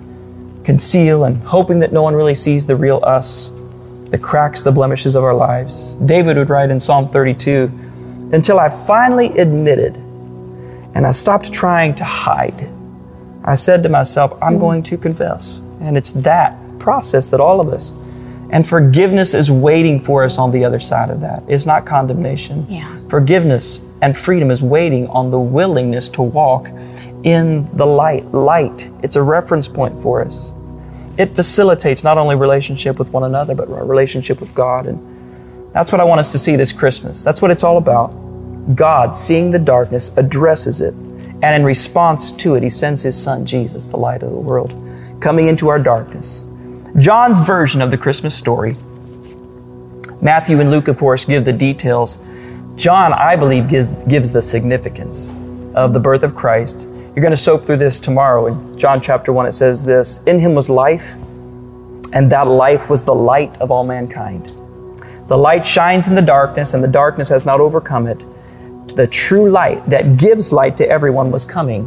conceal 0.66 1.26
and 1.26 1.38
hoping 1.44 1.80
that 1.80 1.92
no 1.92 2.02
one 2.02 2.16
really 2.16 2.36
sees 2.36 2.66
the 2.66 2.76
real 2.76 3.00
us, 3.04 3.50
the 4.10 4.18
cracks, 4.18 4.64
the 4.64 4.72
blemishes 4.72 5.16
of 5.16 5.24
our 5.24 5.34
lives. 5.34 5.96
David 5.98 6.38
would 6.38 6.50
write 6.50 6.70
in 6.70 6.80
Psalm 6.80 7.10
32 7.10 7.72
until 8.34 8.60
I 8.60 8.70
finally 8.70 9.38
admitted 9.38 9.96
and 10.94 11.08
I 11.08 11.12
stopped 11.12 11.52
trying 11.52 11.96
to 11.96 12.04
hide. 12.04 12.70
I 13.44 13.56
said 13.56 13.82
to 13.84 13.90
myself, 13.90 14.34
I'm 14.42 14.54
mm-hmm. 14.54 14.60
going 14.60 14.84
to 14.84 14.98
confess. 14.98 15.60
And 15.82 15.98
it's 15.98 16.12
that 16.12 16.58
process 16.80 17.28
that 17.28 17.40
all 17.40 17.60
of 17.60 17.70
us. 17.70 17.94
And 18.52 18.68
forgiveness 18.68 19.34
is 19.34 19.50
waiting 19.50 20.00
for 20.00 20.24
us 20.24 20.38
on 20.38 20.52
the 20.52 20.66
other 20.66 20.80
side 20.80 21.10
of 21.10 21.22
that. 21.22 21.44
It's 21.48 21.66
not 21.66 21.86
condemnation. 21.86 22.66
Yeah. 22.70 23.00
Forgiveness 23.08 23.78
and 24.02 24.18
freedom 24.18 24.50
is 24.52 24.64
waiting 24.64 25.08
on 25.08 25.30
the 25.30 25.40
willingness 25.40 26.08
to 26.10 26.22
walk 26.22 26.68
in 27.24 27.70
the 27.76 27.86
light. 27.86 28.26
Light, 28.34 28.90
it's 29.04 29.16
a 29.16 29.22
reference 29.22 29.68
point 29.68 29.98
for 30.02 30.24
us. 30.24 30.52
It 31.18 31.36
facilitates 31.36 32.04
not 32.04 32.18
only 32.18 32.36
relationship 32.36 32.98
with 32.98 33.10
one 33.10 33.24
another, 33.24 33.54
but 33.54 33.68
a 33.70 33.84
relationship 33.84 34.40
with 34.40 34.56
God. 34.56 34.88
And 34.88 35.72
that's 35.74 35.92
what 35.92 36.02
I 36.02 36.04
want 36.04 36.20
us 36.20 36.32
to 36.32 36.40
see 36.40 36.56
this 36.56 36.72
Christmas. 36.72 37.24
That's 37.24 37.42
what 37.42 37.52
it's 37.52 37.64
all 37.64 37.78
about. 37.78 38.10
God, 38.76 39.18
seeing 39.18 39.52
the 39.52 39.60
darkness, 39.60 40.16
addresses 40.18 40.82
it. 40.82 40.94
And 41.44 41.56
in 41.56 41.64
response 41.64 42.32
to 42.34 42.56
it, 42.56 42.64
He 42.64 42.70
sends 42.70 43.02
His 43.04 43.22
Son, 43.22 43.46
Jesus, 43.46 43.86
the 43.86 43.98
light 43.98 44.24
of 44.24 44.32
the 44.32 44.38
world, 44.38 44.74
coming 45.20 45.48
into 45.48 45.70
our 45.70 45.80
darkness. 45.80 46.46
John's 46.98 47.40
version 47.40 47.82
of 47.82 47.92
the 47.92 47.98
Christmas 47.98 48.36
story, 48.36 48.76
Matthew 50.22 50.60
and 50.60 50.70
Luke, 50.70 50.88
of 50.88 50.98
course, 50.98 51.26
give 51.26 51.46
the 51.46 51.54
details. 51.54 52.20
John, 52.82 53.14
I 53.14 53.36
believe, 53.36 53.70
gives, 53.70 53.90
gives 54.06 54.34
the 54.34 54.42
significance 54.42 55.30
of 55.76 55.94
the 55.94 56.00
birth 56.00 56.24
of 56.24 56.34
Christ. 56.34 56.90
You're 56.90 57.22
going 57.22 57.30
to 57.30 57.38
soak 57.38 57.62
through 57.62 57.78
this 57.78 58.00
tomorrow. 58.00 58.48
In 58.48 58.76
John 58.80 59.00
chapter 59.00 59.32
1, 59.32 59.46
it 59.46 59.52
says 59.52 59.86
this 59.86 60.24
In 60.24 60.40
Him 60.40 60.56
was 60.56 60.68
life, 60.68 61.14
and 62.12 62.32
that 62.32 62.48
life 62.48 62.90
was 62.90 63.04
the 63.04 63.14
light 63.14 63.56
of 63.62 63.70
all 63.70 63.84
mankind. 63.84 64.48
The 65.28 65.38
light 65.38 65.64
shines 65.64 66.08
in 66.08 66.16
the 66.16 66.24
darkness, 66.24 66.74
and 66.74 66.84
the 66.84 66.88
darkness 66.88 67.30
has 67.30 67.46
not 67.46 67.60
overcome 67.60 68.08
it. 68.08 68.26
The 68.96 69.06
true 69.06 69.52
light 69.52 69.86
that 69.86 70.18
gives 70.18 70.52
light 70.52 70.76
to 70.78 70.90
everyone 70.90 71.30
was 71.30 71.46
coming 71.46 71.86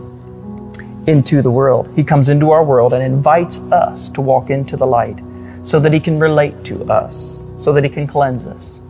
into 1.08 1.42
the 1.42 1.50
world. 1.50 1.92
He 1.96 2.04
comes 2.04 2.28
into 2.28 2.52
our 2.52 2.62
world 2.62 2.92
and 2.92 3.02
invites 3.02 3.58
us 3.72 4.08
to 4.10 4.20
walk 4.20 4.48
into 4.48 4.76
the 4.76 4.86
light 4.86 5.20
so 5.64 5.80
that 5.80 5.92
He 5.92 5.98
can 5.98 6.20
relate 6.20 6.62
to 6.66 6.84
us, 6.84 7.44
so 7.56 7.72
that 7.72 7.82
He 7.82 7.90
can 7.90 8.06
cleanse 8.06 8.46
us, 8.46 8.80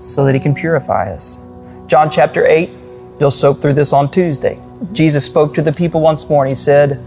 so 0.00 0.24
that 0.24 0.34
He 0.34 0.40
can 0.40 0.54
purify 0.54 1.12
us. 1.12 1.38
John 1.86 2.10
chapter 2.10 2.46
8, 2.46 2.70
you'll 3.20 3.30
soak 3.30 3.60
through 3.60 3.74
this 3.74 3.92
on 3.92 4.10
Tuesday. 4.10 4.58
Jesus 4.92 5.24
spoke 5.24 5.54
to 5.54 5.62
the 5.62 5.72
people 5.72 6.00
once 6.00 6.28
more 6.28 6.44
and 6.44 6.50
He 6.50 6.54
said, 6.54 6.98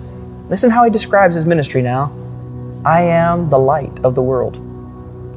Listen 0.49 0.69
how 0.69 0.83
He 0.83 0.91
describes 0.91 1.35
His 1.35 1.45
ministry 1.45 1.81
now. 1.81 2.13
I 2.85 3.01
am 3.01 3.49
the 3.49 3.57
light 3.59 3.99
of 4.03 4.13
the 4.13 4.21
world. 4.21 4.59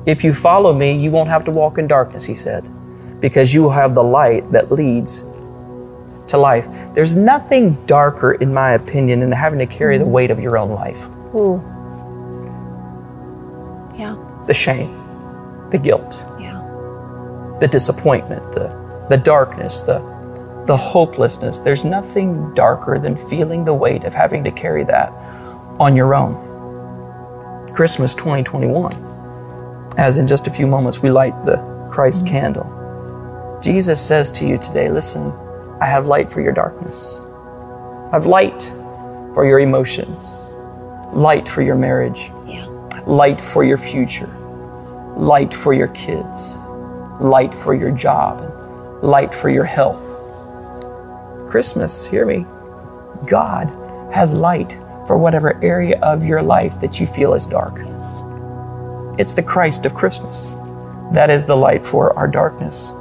If 0.07 0.23
you 0.23 0.35
follow 0.35 0.75
me, 0.75 0.93
you 0.93 1.11
won't 1.11 1.29
have 1.29 1.45
to 1.47 1.51
walk 1.51 1.79
in 1.79 1.87
darkness, 1.87 2.25
He 2.25 2.35
said, 2.35 2.69
because 3.21 3.55
you 3.55 3.63
will 3.63 3.71
have 3.71 3.95
the 3.95 4.05
light 4.05 4.51
that 4.53 4.71
leads 4.71 5.25
to 6.29 6.39
life. 6.39 6.69
There's 6.95 7.17
nothing 7.17 7.75
darker, 7.87 8.33
in 8.33 8.53
my 8.53 8.73
opinion, 8.73 9.21
than 9.21 9.33
having 9.33 9.59
to 9.61 9.67
carry 9.67 9.97
the 9.97 10.07
weight 10.07 10.31
of 10.31 10.41
your 10.41 10.59
own 10.59 10.71
life. 10.71 10.99
Ooh. 11.35 11.63
Yeah. 13.97 14.17
The 14.47 14.55
shame, 14.55 14.93
the 15.71 15.79
guilt. 15.79 16.25
The 17.61 17.69
disappointment, 17.69 18.53
the, 18.53 19.07
the 19.09 19.17
darkness, 19.17 19.83
the, 19.83 19.99
the 20.67 20.77
hopelessness. 20.77 21.59
There's 21.59 21.85
nothing 21.85 22.53
darker 22.55 22.99
than 22.99 23.17
feeling 23.29 23.65
the 23.65 23.75
weight 23.75 24.05
of 24.05 24.13
having 24.15 24.45
to 24.45 24.51
carry 24.51 24.85
that 24.85 25.11
on 25.79 25.97
your 25.97 26.15
own. 26.15 26.43
Christmas 27.75 28.15
2021, 28.15 28.95
as 29.99 30.19
in 30.19 30.27
just 30.27 30.47
a 30.47 30.51
few 30.51 30.67
moments 30.67 31.01
we 31.01 31.11
light 31.11 31.45
the 31.45 31.57
Christ 31.91 32.25
mm-hmm. 32.25 32.29
candle. 32.29 33.61
Jesus 33.63 34.01
says 34.01 34.31
to 34.31 34.47
you 34.47 34.59
today, 34.59 34.89
listen, 34.91 35.31
I 35.81 35.87
have 35.87 36.07
light 36.07 36.31
for 36.31 36.41
your 36.41 36.53
darkness. 36.53 37.23
I 37.23 38.11
have 38.13 38.27
light 38.27 38.63
for 39.35 39.45
your 39.47 39.61
emotions, 39.61 40.55
light 41.13 41.47
for 41.49 41.61
your 41.63 41.75
marriage, 41.77 42.31
Yeah. 42.47 42.67
light 43.07 43.41
for 43.41 43.65
your 43.65 43.77
future, 43.77 44.29
light 45.17 45.53
for 45.53 45.75
your 45.75 45.89
kids, 45.89 46.57
light 47.21 47.55
for 47.55 47.75
your 47.75 47.91
job, 47.91 49.03
light 49.03 49.35
for 49.35 49.49
your 49.49 49.65
health. 49.65 50.21
Christmas, 51.49 52.07
hear 52.07 52.27
me. 52.27 52.47
God 53.27 53.69
has 54.13 54.35
light 54.35 54.73
for 55.07 55.17
whatever 55.17 55.63
area 55.63 55.99
of 56.01 56.25
your 56.25 56.43
life 56.43 56.81
that 56.81 57.01
you 57.01 57.07
feel 57.07 57.35
is 57.35 57.47
dark. 57.47 57.79
Yes. 57.79 58.23
It's 59.19 59.33
the 59.33 59.43
Christ 59.43 59.87
of 59.87 59.95
Christmas. 59.95 60.45
That 61.13 61.31
is 61.31 61.45
the 61.45 61.57
light 61.57 61.87
for 61.87 62.17
our 62.19 62.27
darkness. 62.27 62.93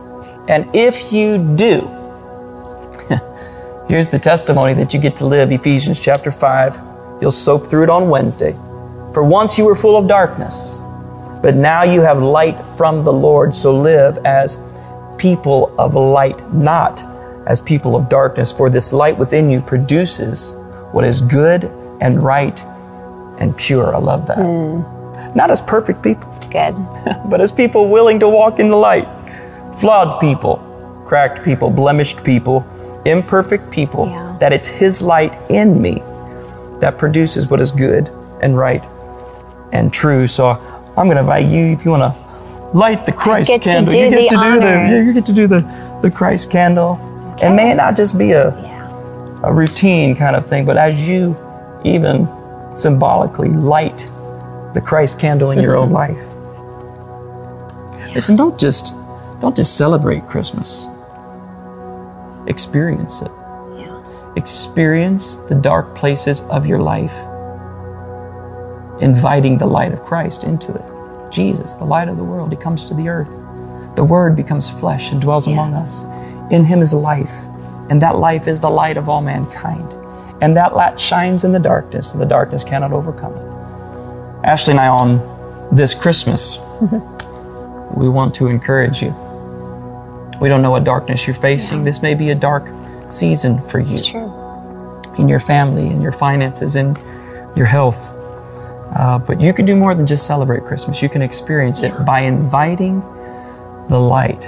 And 0.48 0.74
if 0.76 1.12
you 1.12 1.38
do, 1.56 1.80
here's 3.90 4.08
the 4.08 4.20
testimony 4.20 4.74
that 4.76 4.94
you 4.94 5.00
get 5.00 5.16
to 5.18 5.26
live 5.26 5.52
Ephesians 5.52 6.00
chapter 6.00 6.32
5. 6.32 6.80
You'll 7.22 7.32
soak 7.32 7.70
through 7.70 7.84
it 7.84 7.90
on 7.90 8.10
Wednesday. 8.10 8.54
For 9.14 9.24
once 9.24 9.58
you 9.58 9.66
were 9.66 9.76
full 9.76 9.98
of 9.98 10.08
darkness, 10.08 10.78
but 11.46 11.54
now 11.56 11.84
you 11.84 12.02
have 12.02 12.24
light 12.24 12.58
from 12.75 13.04
the 13.04 13.14
Lord, 13.14 13.54
so 13.54 13.72
live 13.72 14.18
as 14.25 14.64
people 15.20 15.75
of 15.80 15.94
light, 15.94 16.42
not 16.52 17.04
as 17.46 17.62
people 17.62 17.96
of 17.96 18.10
darkness. 18.10 18.52
For 18.52 18.68
this 18.68 18.92
light 18.92 19.16
within 19.16 19.52
you 19.52 19.62
produces 19.62 20.54
what 20.92 21.06
is 21.06 21.22
good 21.22 21.66
and 22.02 22.24
right 22.24 22.60
and 23.40 23.56
pure. 23.56 23.96
I 23.96 24.00
love 24.00 24.25
that. 24.25 24.38
Hmm. 24.38 25.38
Not 25.38 25.52
as 25.52 25.62
perfect 25.62 26.02
people, 26.02 26.34
It's 26.36 26.48
good. 26.48 26.74
but 27.30 27.40
as 27.42 27.52
people 27.52 27.90
willing 27.90 28.20
to 28.22 28.28
walk 28.28 28.58
in 28.60 28.70
the 28.70 28.75
light. 28.75 29.08
Flawed 29.80 30.20
people, 30.20 30.58
cracked 31.06 31.46
people, 31.46 31.70
blemished 31.70 32.24
people, 32.24 32.66
imperfect 33.06 33.70
people, 33.70 34.08
Yeah. 34.08 34.36
that 34.40 34.52
it's 34.52 34.68
His 34.68 35.00
light 35.00 35.38
in 35.52 35.80
me 35.80 36.02
that 36.80 36.98
produces 36.98 37.48
what 37.48 37.62
is 37.62 37.72
good 37.72 38.10
and 38.42 38.58
right 38.58 38.84
and 39.72 39.94
true. 39.94 40.25
So 40.25 40.60
I'm 40.98 41.06
going 41.08 41.16
to 41.16 41.22
invite 41.22 41.46
you, 41.48 41.66
if 41.74 41.84
you 41.86 41.92
want 41.92 42.14
to 42.14 42.20
light 42.78 43.06
the 43.06 43.12
Christ 43.12 43.52
candle, 43.62 43.94
you 43.94 44.10
get 44.10 44.30
to 44.30 44.36
do 44.36 44.60
the 44.60 44.66
honors. 44.68 45.04
you 45.06 45.14
get 45.14 45.25
to 45.25 45.34
do 45.34 45.48
the, 45.48 45.60
the 46.02 46.10
Christ 46.12 46.50
candle. 46.50 46.96
And 47.42 47.56
may 47.56 47.72
it 47.72 47.75
not 47.75 47.96
just 47.98 48.18
be 48.18 48.32
a, 48.32 48.50
Yeah. 48.62 49.42
a 49.44 49.54
routine 49.54 50.16
kind 50.16 50.36
of 50.36 50.46
thing, 50.46 50.66
but 50.66 50.78
as 50.78 51.08
you 51.08 51.36
even 51.84 52.28
symbolically 52.75 53.50
light 53.50 54.08
the 54.74 54.82
Christ 54.84 55.20
candle 55.20 55.52
in 55.52 55.60
your 55.62 55.75
own 55.78 55.92
life. 56.02 56.18
Listen, 58.14 58.36
don't 58.36 58.58
just 58.60 58.94
don't 59.42 59.56
just 59.56 59.75
celebrate 59.78 60.25
Christmas. 60.28 60.88
Experience 62.48 63.22
it. 63.22 63.32
Yeah. 63.78 64.34
Experience 64.36 65.38
the 65.50 65.56
dark 65.56 65.94
places 65.96 66.42
of 66.44 66.66
your 66.66 66.80
life, 66.80 67.14
inviting 69.02 69.58
the 69.58 69.66
light 69.66 69.94
of 69.94 70.02
Christ 70.04 70.44
into 70.44 70.74
it. 70.74 71.32
Jesus, 71.32 71.74
the 71.74 71.86
light 71.86 72.08
of 72.08 72.18
the 72.18 72.24
world, 72.24 72.52
He 72.52 72.58
comes 72.58 72.86
to 72.86 72.94
the 72.94 73.10
earth. 73.10 73.44
The 73.96 74.04
Word 74.04 74.36
becomes 74.36 74.70
flesh 74.70 75.12
and 75.12 75.22
dwells 75.22 75.48
among 75.48 75.74
us. 75.74 76.04
In 76.52 76.64
Him 76.66 76.82
is 76.82 76.94
life, 76.94 77.34
and 77.90 78.02
that 78.02 78.18
life 78.18 78.48
is 78.48 78.60
the 78.60 78.70
light 78.70 78.98
of 78.98 79.10
all 79.10 79.22
mankind. 79.22 79.94
And 80.42 80.56
that 80.58 80.74
light 80.75 81.00
shines 81.00 81.44
in 81.44 81.52
the 81.52 81.60
darkness, 81.60 82.12
and 82.14 82.22
the 82.22 82.25
darkness 82.25 82.64
cannot 82.64 82.92
overcome 82.94 83.34
it. 83.36 84.46
Ashley 84.46 84.72
and 84.72 84.80
I, 84.80 84.88
on 84.88 85.20
this 85.74 85.96
Christmas, 85.96 86.60
we 87.96 88.10
want 88.10 88.36
to 88.36 88.48
encourage 88.48 89.02
you. 89.02 89.10
We 90.42 90.50
don't 90.50 90.62
know 90.62 90.72
what 90.72 90.84
darkness 90.84 91.25
you're 91.25 91.36
facing. 91.36 91.84
This 91.84 92.02
may 92.02 92.14
be 92.14 92.30
a 92.32 92.36
dark 92.36 92.68
season 93.10 93.62
for 93.70 93.80
you 93.80 93.84
It's 93.84 94.08
true. 94.08 94.32
in 95.18 95.30
your 95.30 95.40
family, 95.40 95.88
in 95.88 96.02
your 96.02 96.12
finances, 96.12 96.75
in 96.75 96.96
your 97.56 97.66
health. 97.66 98.12
Uh, 98.94 99.20
but 99.20 99.42
you 99.42 99.54
can 99.54 99.65
do 99.65 99.75
more 99.75 99.96
than 99.96 100.06
just 100.08 100.25
celebrate 100.25 100.63
Christmas. 100.63 101.01
You 101.01 101.10
can 101.10 101.22
experience 101.22 101.84
it 101.84 101.92
by 102.06 102.22
inviting 102.22 103.01
the 103.89 104.00
light, 104.00 104.42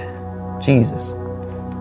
Jesus, 0.62 1.12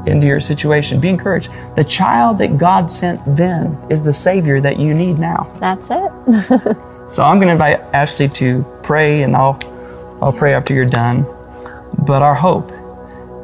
into 0.05 0.27
your 0.27 0.39
situation. 0.39 0.99
Be 0.99 1.09
encouraged. 1.09 1.51
The 1.75 1.83
child 1.83 2.37
that 2.39 2.57
God 2.57 2.91
sent 2.91 3.21
then 3.37 3.77
is 3.89 4.03
the 4.03 4.13
Savior 4.13 4.59
that 4.61 4.79
you 4.79 4.93
need 4.93 5.19
now. 5.19 5.51
That's 5.59 5.89
it. 5.91 6.77
So 7.09 7.23
I'm 7.23 7.37
going 7.37 7.47
to 7.47 7.53
invite 7.53 7.79
Ashley 7.93 8.27
to 8.29 8.65
pray, 8.83 9.23
and 9.23 9.35
I'll 9.35 9.57
I'll 10.21 10.33
pray 10.33 10.53
after 10.53 10.73
you're 10.73 10.85
done. 10.85 11.25
But 12.05 12.21
our 12.21 12.35
hope 12.35 12.71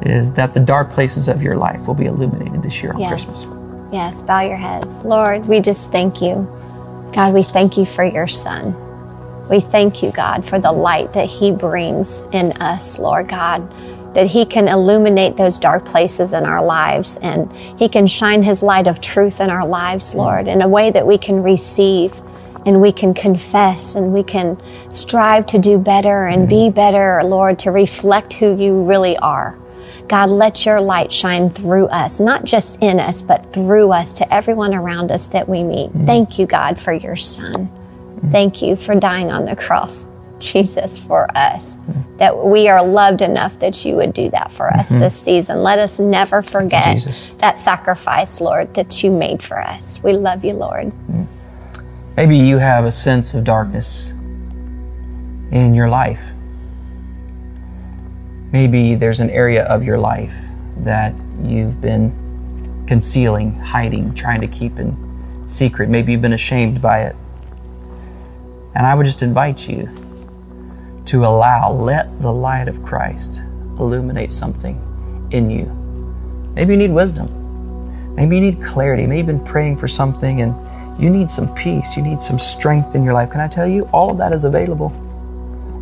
is 0.02 0.34
that 0.34 0.52
the 0.52 0.60
dark 0.60 0.90
places 0.90 1.28
of 1.28 1.42
your 1.42 1.56
life 1.56 1.86
will 1.86 1.94
be 1.94 2.04
illuminated 2.04 2.62
this 2.62 2.82
year 2.82 2.92
on 2.92 3.00
yes. 3.00 3.10
Christmas. 3.10 3.54
Yes. 3.90 4.22
Bow 4.22 4.40
your 4.42 4.56
heads. 4.56 5.04
Lord, 5.04 5.46
we 5.46 5.60
just 5.60 5.90
thank 5.90 6.20
you. 6.20 6.46
God, 7.14 7.32
we 7.32 7.42
thank 7.42 7.78
you 7.78 7.86
for 7.86 8.04
your 8.04 8.26
son. 8.26 8.74
We 9.48 9.60
thank 9.60 10.02
you, 10.02 10.10
God, 10.10 10.44
for 10.44 10.58
the 10.58 10.72
light 10.72 11.12
that 11.12 11.26
he 11.26 11.52
brings 11.52 12.22
in 12.32 12.52
us, 12.52 12.98
Lord 12.98 13.28
God. 13.28 13.68
that 14.14 14.28
He 14.28 14.46
can 14.46 14.68
illuminate 14.68 15.36
those 15.36 15.58
dark 15.58 15.84
places 15.84 16.32
in 16.32 16.46
our 16.46 16.64
lives 16.64 17.18
and 17.20 17.52
He 17.78 17.88
can 17.88 18.06
shine 18.06 18.42
His 18.42 18.62
light 18.62 18.86
of 18.86 19.00
truth 19.00 19.40
in 19.40 19.50
our 19.50 19.66
lives, 19.66 20.14
Lord, 20.14 20.48
in 20.48 20.62
a 20.62 20.68
way 20.68 20.90
that 20.90 21.06
we 21.06 21.18
can 21.18 21.42
receive 21.42 22.14
and 22.64 22.80
we 22.80 22.92
can 22.92 23.12
confess 23.12 23.94
and 23.94 24.12
we 24.12 24.22
can 24.22 24.56
strive 24.90 25.46
to 25.46 25.58
do 25.58 25.78
better 25.78 26.26
and 26.26 26.48
be 26.48 26.70
better, 26.70 27.20
Lord, 27.24 27.58
to 27.60 27.70
reflect 27.70 28.34
who 28.34 28.56
you 28.56 28.84
really 28.84 29.16
are. 29.18 29.58
God, 30.08 30.30
let 30.30 30.64
your 30.64 30.80
light 30.80 31.12
shine 31.12 31.50
through 31.50 31.86
us, 31.88 32.20
not 32.20 32.44
just 32.44 32.82
in 32.82 33.00
us, 33.00 33.22
but 33.22 33.52
through 33.52 33.90
us 33.90 34.12
to 34.14 34.34
everyone 34.34 34.74
around 34.74 35.10
us 35.10 35.26
that 35.28 35.48
we 35.48 35.62
meet. 35.62 35.90
Mm. 35.90 36.06
Thank 36.06 36.38
you, 36.38 36.46
God, 36.46 36.78
for 36.78 36.92
your 36.92 37.16
Son. 37.16 37.68
Thank 38.30 38.62
you 38.62 38.76
for 38.76 38.94
dying 38.94 39.30
on 39.30 39.44
the 39.44 39.56
cross, 39.56 40.08
Jesus, 40.38 40.98
for 40.98 41.28
us. 41.36 41.78
That 42.16 42.36
we 42.44 42.68
are 42.68 42.84
loved 42.84 43.22
enough 43.22 43.58
that 43.58 43.84
you 43.84 43.96
would 43.96 44.12
do 44.12 44.30
that 44.30 44.52
for 44.52 44.68
us 44.68 44.90
mm-hmm. 44.90 45.00
this 45.00 45.20
season. 45.20 45.62
Let 45.62 45.78
us 45.78 45.98
never 45.98 46.42
forget 46.42 47.06
that 47.38 47.58
sacrifice, 47.58 48.40
Lord, 48.40 48.74
that 48.74 49.02
you 49.02 49.10
made 49.10 49.42
for 49.42 49.60
us. 49.60 50.02
We 50.02 50.12
love 50.12 50.44
you, 50.44 50.52
Lord. 50.52 50.92
Mm. 51.10 51.26
Maybe 52.16 52.36
you 52.36 52.58
have 52.58 52.84
a 52.84 52.92
sense 52.92 53.34
of 53.34 53.44
darkness 53.44 54.10
in 55.50 55.74
your 55.74 55.88
life. 55.88 56.20
Maybe 58.52 58.94
there's 58.94 59.18
an 59.18 59.30
area 59.30 59.64
of 59.64 59.82
your 59.82 59.98
life 59.98 60.34
that 60.78 61.12
you've 61.42 61.80
been 61.80 62.12
concealing, 62.86 63.54
hiding, 63.56 64.14
trying 64.14 64.40
to 64.40 64.46
keep 64.46 64.78
in 64.78 64.96
secret. 65.46 65.88
Maybe 65.88 66.12
you've 66.12 66.22
been 66.22 66.34
ashamed 66.34 66.80
by 66.80 67.02
it. 67.02 67.16
And 68.74 68.86
I 68.86 68.94
would 68.94 69.06
just 69.06 69.22
invite 69.22 69.68
you 69.68 69.88
to 71.06 71.24
allow, 71.24 71.70
let 71.70 72.20
the 72.20 72.32
light 72.32 72.68
of 72.68 72.82
Christ 72.82 73.40
illuminate 73.78 74.32
something 74.32 74.80
in 75.30 75.50
you. 75.50 75.66
Maybe 76.54 76.72
you 76.72 76.78
need 76.78 76.90
wisdom. 76.90 78.14
Maybe 78.14 78.36
you 78.36 78.42
need 78.42 78.62
clarity. 78.62 79.06
Maybe 79.06 79.18
you've 79.18 79.26
been 79.26 79.44
praying 79.44 79.76
for 79.78 79.88
something 79.88 80.40
and 80.40 80.54
you 81.00 81.10
need 81.10 81.28
some 81.28 81.52
peace. 81.54 81.96
You 81.96 82.02
need 82.02 82.22
some 82.22 82.38
strength 82.38 82.94
in 82.94 83.02
your 83.02 83.14
life. 83.14 83.30
Can 83.30 83.40
I 83.40 83.48
tell 83.48 83.66
you, 83.66 83.84
all 83.92 84.10
of 84.10 84.18
that 84.18 84.32
is 84.32 84.44
available. 84.44 84.90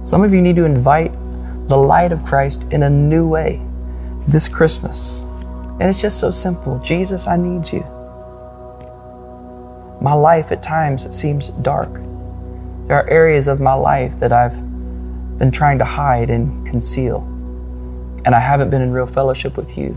Some 0.02 0.24
of 0.24 0.32
you 0.32 0.40
need 0.40 0.56
to 0.56 0.64
invite 0.64 1.12
the 1.68 1.76
light 1.76 2.12
of 2.12 2.24
Christ 2.24 2.64
in 2.72 2.82
a 2.82 2.90
new 2.90 3.28
way 3.28 3.62
this 4.26 4.48
Christmas. 4.48 5.18
And 5.80 5.82
it's 5.82 6.00
just 6.00 6.20
so 6.20 6.30
simple 6.30 6.78
Jesus, 6.80 7.26
I 7.26 7.36
need 7.36 7.72
you. 7.72 7.80
My 10.00 10.12
life 10.12 10.50
at 10.52 10.62
times 10.62 11.14
seems 11.16 11.50
dark. 11.50 11.90
There 12.92 13.00
are 13.00 13.08
areas 13.08 13.48
of 13.48 13.58
my 13.58 13.72
life 13.72 14.20
that 14.20 14.34
I've 14.34 14.54
been 15.38 15.50
trying 15.50 15.78
to 15.78 15.84
hide 15.86 16.28
and 16.28 16.66
conceal, 16.66 17.22
and 18.26 18.34
I 18.34 18.38
haven't 18.38 18.68
been 18.68 18.82
in 18.82 18.92
real 18.92 19.06
fellowship 19.06 19.56
with 19.56 19.78
you. 19.78 19.96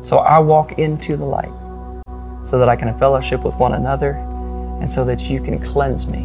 So 0.00 0.16
I 0.16 0.38
walk 0.38 0.78
into 0.78 1.18
the 1.18 1.26
light 1.26 1.52
so 2.42 2.58
that 2.60 2.66
I 2.66 2.76
can 2.76 2.98
fellowship 2.98 3.44
with 3.44 3.56
one 3.56 3.74
another 3.74 4.12
and 4.80 4.90
so 4.90 5.04
that 5.04 5.28
you 5.28 5.42
can 5.42 5.58
cleanse 5.58 6.06
me. 6.06 6.20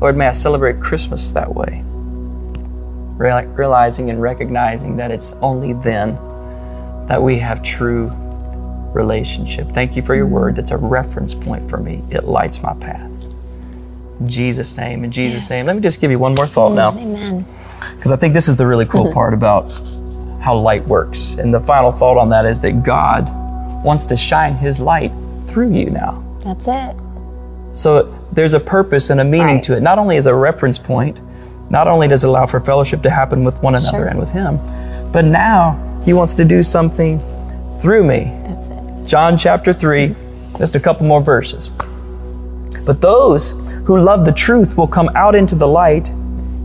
Lord, 0.00 0.16
may 0.16 0.26
I 0.26 0.32
celebrate 0.32 0.80
Christmas 0.80 1.30
that 1.30 1.54
way, 1.54 1.84
realizing 3.18 4.10
and 4.10 4.20
recognizing 4.20 4.96
that 4.96 5.12
it's 5.12 5.32
only 5.34 5.74
then 5.74 6.16
that 7.06 7.22
we 7.22 7.38
have 7.38 7.62
true 7.62 8.10
relationship. 8.92 9.68
Thank 9.68 9.94
you 9.94 10.02
for 10.02 10.16
your 10.16 10.26
word 10.26 10.56
that's 10.56 10.72
a 10.72 10.76
reference 10.76 11.34
point 11.34 11.70
for 11.70 11.76
me. 11.76 12.02
It 12.10 12.24
lights 12.24 12.60
my 12.64 12.74
path. 12.74 13.12
Jesus' 14.24 14.76
name, 14.78 15.04
in 15.04 15.10
Jesus' 15.10 15.42
Yes. 15.42 15.50
name. 15.50 15.66
Let 15.66 15.76
me 15.76 15.82
just 15.82 16.00
give 16.00 16.10
you 16.10 16.18
one 16.18 16.34
more 16.34 16.46
thought 16.46 16.72
now 16.72 16.90
Amen. 16.90 17.44
because 17.96 18.12
I 18.12 18.16
think 18.16 18.32
this 18.34 18.48
is 18.48 18.56
the 18.56 18.66
really 18.66 18.86
cool 18.86 19.12
part 19.18 19.34
about 19.34 19.72
how 20.40 20.56
light 20.56 20.86
works. 20.86 21.34
And 21.34 21.52
the 21.52 21.60
final 21.60 21.92
thought 21.92 22.16
on 22.16 22.28
that 22.30 22.46
is 22.46 22.60
that 22.60 22.82
God 22.82 23.28
wants 23.84 24.04
to 24.06 24.16
shine 24.16 24.54
His 24.54 24.80
light 24.80 25.12
through 25.48 25.72
you 25.72 25.90
now. 25.90 26.22
That's 26.44 26.66
it. 26.68 26.96
So 27.72 28.12
there's 28.32 28.54
a 28.54 28.60
purpose 28.60 29.10
and 29.10 29.20
a 29.20 29.24
meaning 29.24 29.56
Right. 29.56 29.64
to 29.64 29.76
it, 29.76 29.82
not 29.82 29.98
only 29.98 30.16
as 30.16 30.26
a 30.26 30.34
reference 30.34 30.78
point, 30.78 31.18
not 31.68 31.88
only 31.88 32.08
does 32.08 32.24
it 32.24 32.28
allow 32.28 32.46
for 32.46 32.60
fellowship 32.60 33.02
to 33.02 33.10
happen 33.10 33.44
with 33.44 33.60
one 33.62 33.74
another 33.74 33.98
Sure. 33.98 34.06
and 34.06 34.18
with 34.18 34.30
Him, 34.30 34.58
but 35.12 35.24
now 35.24 35.76
He 36.04 36.12
wants 36.12 36.32
to 36.34 36.44
do 36.44 36.62
something 36.62 37.20
through 37.80 38.04
me. 38.04 38.32
That's 38.46 38.68
it. 38.70 38.78
John 39.06 39.36
chapter 39.36 39.72
3, 39.72 40.14
just 40.56 40.74
a 40.76 40.80
couple 40.80 41.06
more 41.06 41.20
verses. 41.20 41.68
But 42.86 43.00
those 43.00 43.52
who 43.86 44.00
love 44.00 44.24
the 44.24 44.32
truth 44.32 44.76
will 44.76 44.88
come 44.88 45.08
out 45.14 45.36
into 45.36 45.54
the 45.54 45.66
light 45.66 46.08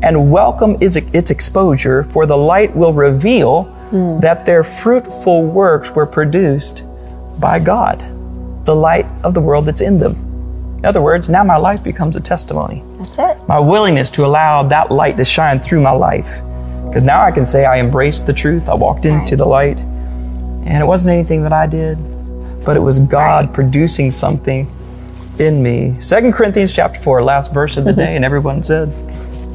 and 0.02 0.32
welcome 0.32 0.76
its, 0.82 0.96
its 0.96 1.30
exposure, 1.30 2.04
for 2.04 2.26
the 2.26 2.36
light 2.36 2.76
will 2.76 2.94
reveal 2.94 3.66
hmm. 3.92 4.20
that 4.20 4.44
their 4.44 4.64
fruitful 4.64 5.46
works 5.46 5.92
were 5.92 6.08
produced 6.08 6.84
by 7.40 7.60
God, 7.60 8.00
the 8.66 8.76
light 8.76 9.06
of 9.24 9.36
the 9.36 9.40
world 9.40 9.66
that's 9.66 9.82
in 9.82 10.00
them. 10.00 10.14
In 10.80 10.86
other 10.86 11.02
words, 11.02 11.30
now 11.30 11.44
my 11.44 11.58
life 11.58 11.84
becomes 11.84 12.16
a 12.16 12.20
testimony 12.20 12.84
That's 12.98 13.20
it. 13.20 13.48
my 13.48 13.60
willingness 13.60 14.10
to 14.12 14.26
allow 14.26 14.64
that 14.64 14.90
light 14.90 15.16
to 15.18 15.26
shine 15.26 15.60
through 15.60 15.82
my 15.82 15.92
life. 15.92 16.42
Because 16.88 17.04
now 17.04 17.22
I 17.22 17.30
can 17.30 17.46
say 17.46 17.66
I 17.66 17.80
embraced 17.80 18.26
the 18.26 18.34
truth, 18.34 18.68
I 18.68 18.74
walked 18.74 19.06
into 19.06 19.20
Right. 19.20 19.38
the 19.38 19.46
light, 19.46 19.78
and 19.78 20.78
it 20.78 20.88
wasn't 20.88 21.14
anything 21.14 21.44
that 21.44 21.54
I 21.54 21.68
did, 21.68 22.00
but 22.66 22.76
it 22.76 22.80
was 22.80 23.00
God 23.00 23.46
Right. 23.46 23.54
producing 23.54 24.10
something 24.10 24.68
in 25.40 25.62
me. 25.62 26.00
Second 26.00 26.34
Corinthians 26.34 26.74
chapter 26.74 27.00
4, 27.00 27.24
last 27.24 27.54
verse 27.54 27.78
of 27.78 27.84
the 27.86 27.92
mm-hmm. 27.92 28.00
day, 28.00 28.16
and 28.16 28.26
everyone 28.26 28.62
said, 28.64 28.90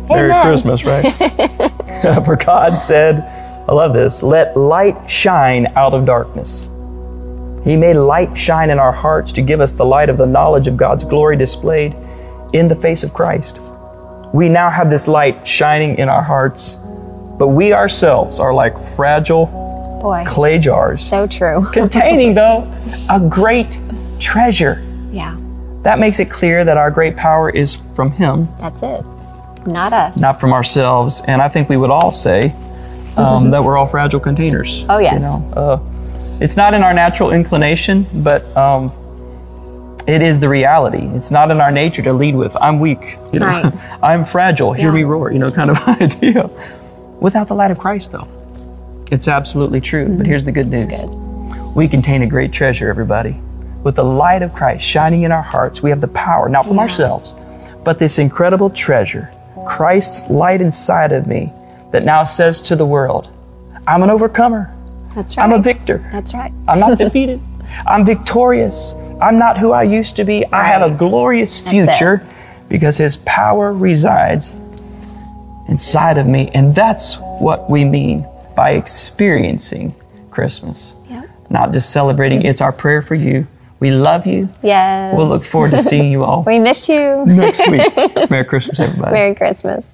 Merry 0.08 0.30
Amen. 0.30 0.46
Christmas, 0.46 0.84
right? 0.84 1.12
For 2.24 2.36
God 2.36 2.76
said, 2.76 3.20
I 3.68 3.72
love 3.72 3.92
this, 3.92 4.22
let 4.22 4.56
light 4.56 5.10
shine 5.10 5.66
out 5.76 5.92
of 5.94 6.06
darkness. 6.06 6.68
He 7.64 7.76
made 7.76 7.94
light 7.94 8.36
shine 8.36 8.70
in 8.70 8.78
our 8.78 8.92
hearts 8.92 9.32
to 9.32 9.42
give 9.42 9.60
us 9.60 9.72
the 9.72 9.84
light 9.84 10.08
of 10.08 10.18
the 10.18 10.26
knowledge 10.26 10.68
of 10.68 10.76
God's 10.76 11.02
glory 11.02 11.36
displayed 11.36 11.96
in 12.52 12.68
the 12.68 12.76
face 12.76 13.02
of 13.02 13.12
Christ. 13.12 13.58
We 14.32 14.48
now 14.48 14.70
have 14.70 14.88
this 14.88 15.08
light 15.08 15.46
shining 15.46 15.98
in 15.98 16.08
our 16.08 16.22
hearts, 16.22 16.74
but 17.38 17.48
we 17.48 17.72
ourselves 17.72 18.38
are 18.38 18.54
like 18.54 18.78
fragile 18.78 19.46
Boy. 20.00 20.22
clay 20.26 20.58
jars 20.60 21.04
So 21.04 21.26
true. 21.26 21.64
containing, 21.72 22.34
though, 22.34 22.72
a 23.10 23.18
great 23.18 23.80
treasure. 24.20 24.84
yeah. 25.10 25.36
That 25.87 26.01
makes 26.01 26.18
it 26.18 26.29
clear 26.29 26.64
that 26.64 26.77
our 26.77 26.90
great 26.90 27.16
power 27.16 27.49
is 27.49 27.77
from 27.94 28.11
Him, 28.11 28.49
That's 28.59 28.83
it. 28.83 29.05
Not 29.68 29.92
us. 29.92 30.18
not 30.18 30.40
from 30.40 30.53
ourselves. 30.53 31.22
And 31.29 31.40
I 31.40 31.49
think 31.49 31.68
we 31.68 31.77
would 31.77 31.90
all 31.90 32.11
say 32.11 32.53
um, 33.16 33.53
that 33.53 33.62
we're 33.62 33.77
all 33.77 33.87
fragile 33.87 34.18
containers. 34.18 34.85
Oh, 34.88 34.99
yes. 34.99 35.22
You 35.22 35.40
know, 35.40 35.53
uh, 35.55 36.38
it's 36.40 36.57
not 36.57 36.75
in 36.75 36.83
our 36.83 36.92
natural 36.92 37.31
inclination, 37.33 38.05
but 38.12 38.42
um, 38.57 38.90
it 40.09 40.22
is 40.22 40.40
the 40.40 40.49
reality. 40.49 41.07
It's 41.14 41.31
not 41.31 41.53
in 41.53 41.61
our 41.61 41.70
nature 41.70 42.03
to 42.03 42.12
lead 42.12 42.35
with, 42.35 42.57
I'm 42.61 42.81
weak, 42.81 43.16
you 43.33 43.38
know, 43.38 43.46
Right. 43.46 43.72
I'm 44.03 44.25
fragile, 44.25 44.72
hear 44.72 44.88
Yeah. 44.88 44.94
me 44.94 45.05
roar, 45.05 45.31
you 45.31 45.38
know, 45.38 45.53
kind 45.53 45.70
of 45.70 45.79
idea. 46.03 46.51
Without 47.20 47.46
the 47.46 47.55
light 47.55 47.70
of 47.70 47.79
Christ, 47.79 48.11
though, 48.11 48.27
it's 49.12 49.29
absolutely 49.29 49.81
true. 49.81 50.09
But 50.16 50.27
here's 50.27 50.42
the 50.44 50.53
good 50.53 50.66
news 50.68 50.87
good. 50.87 51.09
we 51.77 51.87
contain 51.87 52.22
a 52.22 52.27
great 52.27 52.51
treasure, 52.53 52.88
everybody. 52.88 53.40
With 53.87 53.94
the 53.94 54.03
light 54.05 54.42
of 54.42 54.53
Christ 54.53 54.85
shining 54.85 55.22
in 55.22 55.31
our 55.31 55.42
hearts, 55.42 55.81
we 55.81 55.90
have 55.90 56.01
the 56.01 56.09
power, 56.09 56.49
not 56.49 56.66
from 56.66 56.75
Yeah. 56.75 56.83
ourselves, 56.83 57.33
but 57.85 58.01
this 58.01 58.18
incredible 58.18 58.68
treasure, 58.68 59.31
Christ's 59.64 60.29
light 60.29 60.61
inside 60.61 61.12
of 61.12 61.29
me, 61.29 61.53
that 61.92 62.05
now 62.05 62.25
says 62.25 62.61
to 62.62 62.75
the 62.75 62.85
world, 62.85 63.29
I'm 63.87 64.03
an 64.03 64.11
overcomer. 64.11 64.70
That's 65.14 65.37
right. 65.37 65.44
I'm 65.44 65.53
a 65.53 65.61
victor. 65.61 66.05
That's 66.11 66.35
right. 66.35 66.51
I'm 66.66 66.81
not 66.81 66.99
defeated. 67.05 67.40
I'm 67.87 68.05
victorious. 68.05 68.96
I'm 69.22 69.38
not 69.38 69.57
who 69.57 69.70
I 69.70 69.85
used 69.85 70.16
to 70.16 70.25
be. 70.25 70.44
I 70.53 70.64
have 70.64 70.83
a 70.83 70.92
glorious 70.92 71.61
future 71.61 72.25
because 72.68 72.99
His 72.99 73.18
power 73.18 73.72
resides 73.72 74.53
inside 75.68 76.18
of 76.18 76.27
me. 76.27 76.51
And 76.55 76.75
that's 76.75 77.18
what 77.38 77.70
we 77.70 77.85
mean 77.85 78.27
by 78.57 78.70
experiencing 78.70 79.94
Christmas, 80.33 80.96
Yep. 81.09 81.29
not 81.51 81.72
just 81.72 81.90
celebrating. 81.90 82.42
It's 82.42 82.61
our 82.61 82.72
prayer 82.72 83.01
for 83.01 83.14
you. 83.14 83.46
We 83.78 83.90
love 83.90 84.26
you. 84.26 84.48
Yes. 84.62 85.14
We'll 85.16 85.28
look 85.28 85.42
forward 85.42 85.72
to 85.72 85.82
seeing 85.82 86.10
you 86.10 86.24
all 86.24 86.42
We 86.46 86.58
miss 86.58 86.88
you. 86.88 87.24
next 87.26 87.68
week. 87.70 87.82
Merry 88.30 88.44
Christmas, 88.44 88.80
everybody. 88.80 89.12
Merry 89.12 89.34
Christmas. 89.34 89.92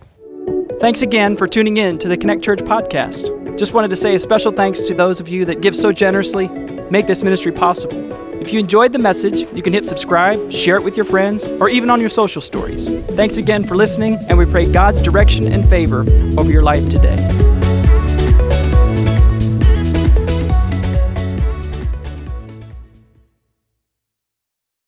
Thanks 0.80 1.02
again 1.02 1.36
for 1.36 1.46
tuning 1.46 1.76
in 1.76 1.98
to 1.98 2.08
the 2.08 2.16
Connect 2.16 2.42
Church 2.42 2.60
podcast. 2.60 3.56
Just 3.58 3.74
wanted 3.74 3.88
to 3.88 3.96
say 3.96 4.14
a 4.14 4.18
special 4.18 4.50
thanks 4.52 4.82
to 4.82 4.94
those 4.94 5.20
of 5.20 5.28
you 5.28 5.44
that 5.44 5.60
give 5.60 5.76
so 5.76 5.92
generously, 5.92 6.48
make 6.90 7.06
this 7.06 7.22
ministry 7.22 7.52
possible. 7.52 8.10
If 8.40 8.52
you 8.52 8.58
enjoyed 8.58 8.92
the 8.92 8.98
message, 8.98 9.42
you 9.54 9.62
can 9.62 9.72
hit 9.72 9.86
subscribe, 9.86 10.50
share 10.50 10.76
it 10.76 10.82
with 10.82 10.96
your 10.96 11.04
friends, 11.04 11.46
or 11.46 11.68
even 11.68 11.90
on 11.90 12.00
your 12.00 12.08
social 12.08 12.40
stories. 12.42 12.88
Thanks 13.10 13.36
again 13.36 13.62
for 13.62 13.76
listening, 13.76 14.16
and 14.28 14.36
we 14.36 14.46
pray 14.46 14.70
God's 14.70 15.00
direction 15.00 15.46
and 15.52 15.68
favor 15.70 16.00
over 16.36 16.50
your 16.50 16.62
life 16.62 16.88
today. 16.88 17.51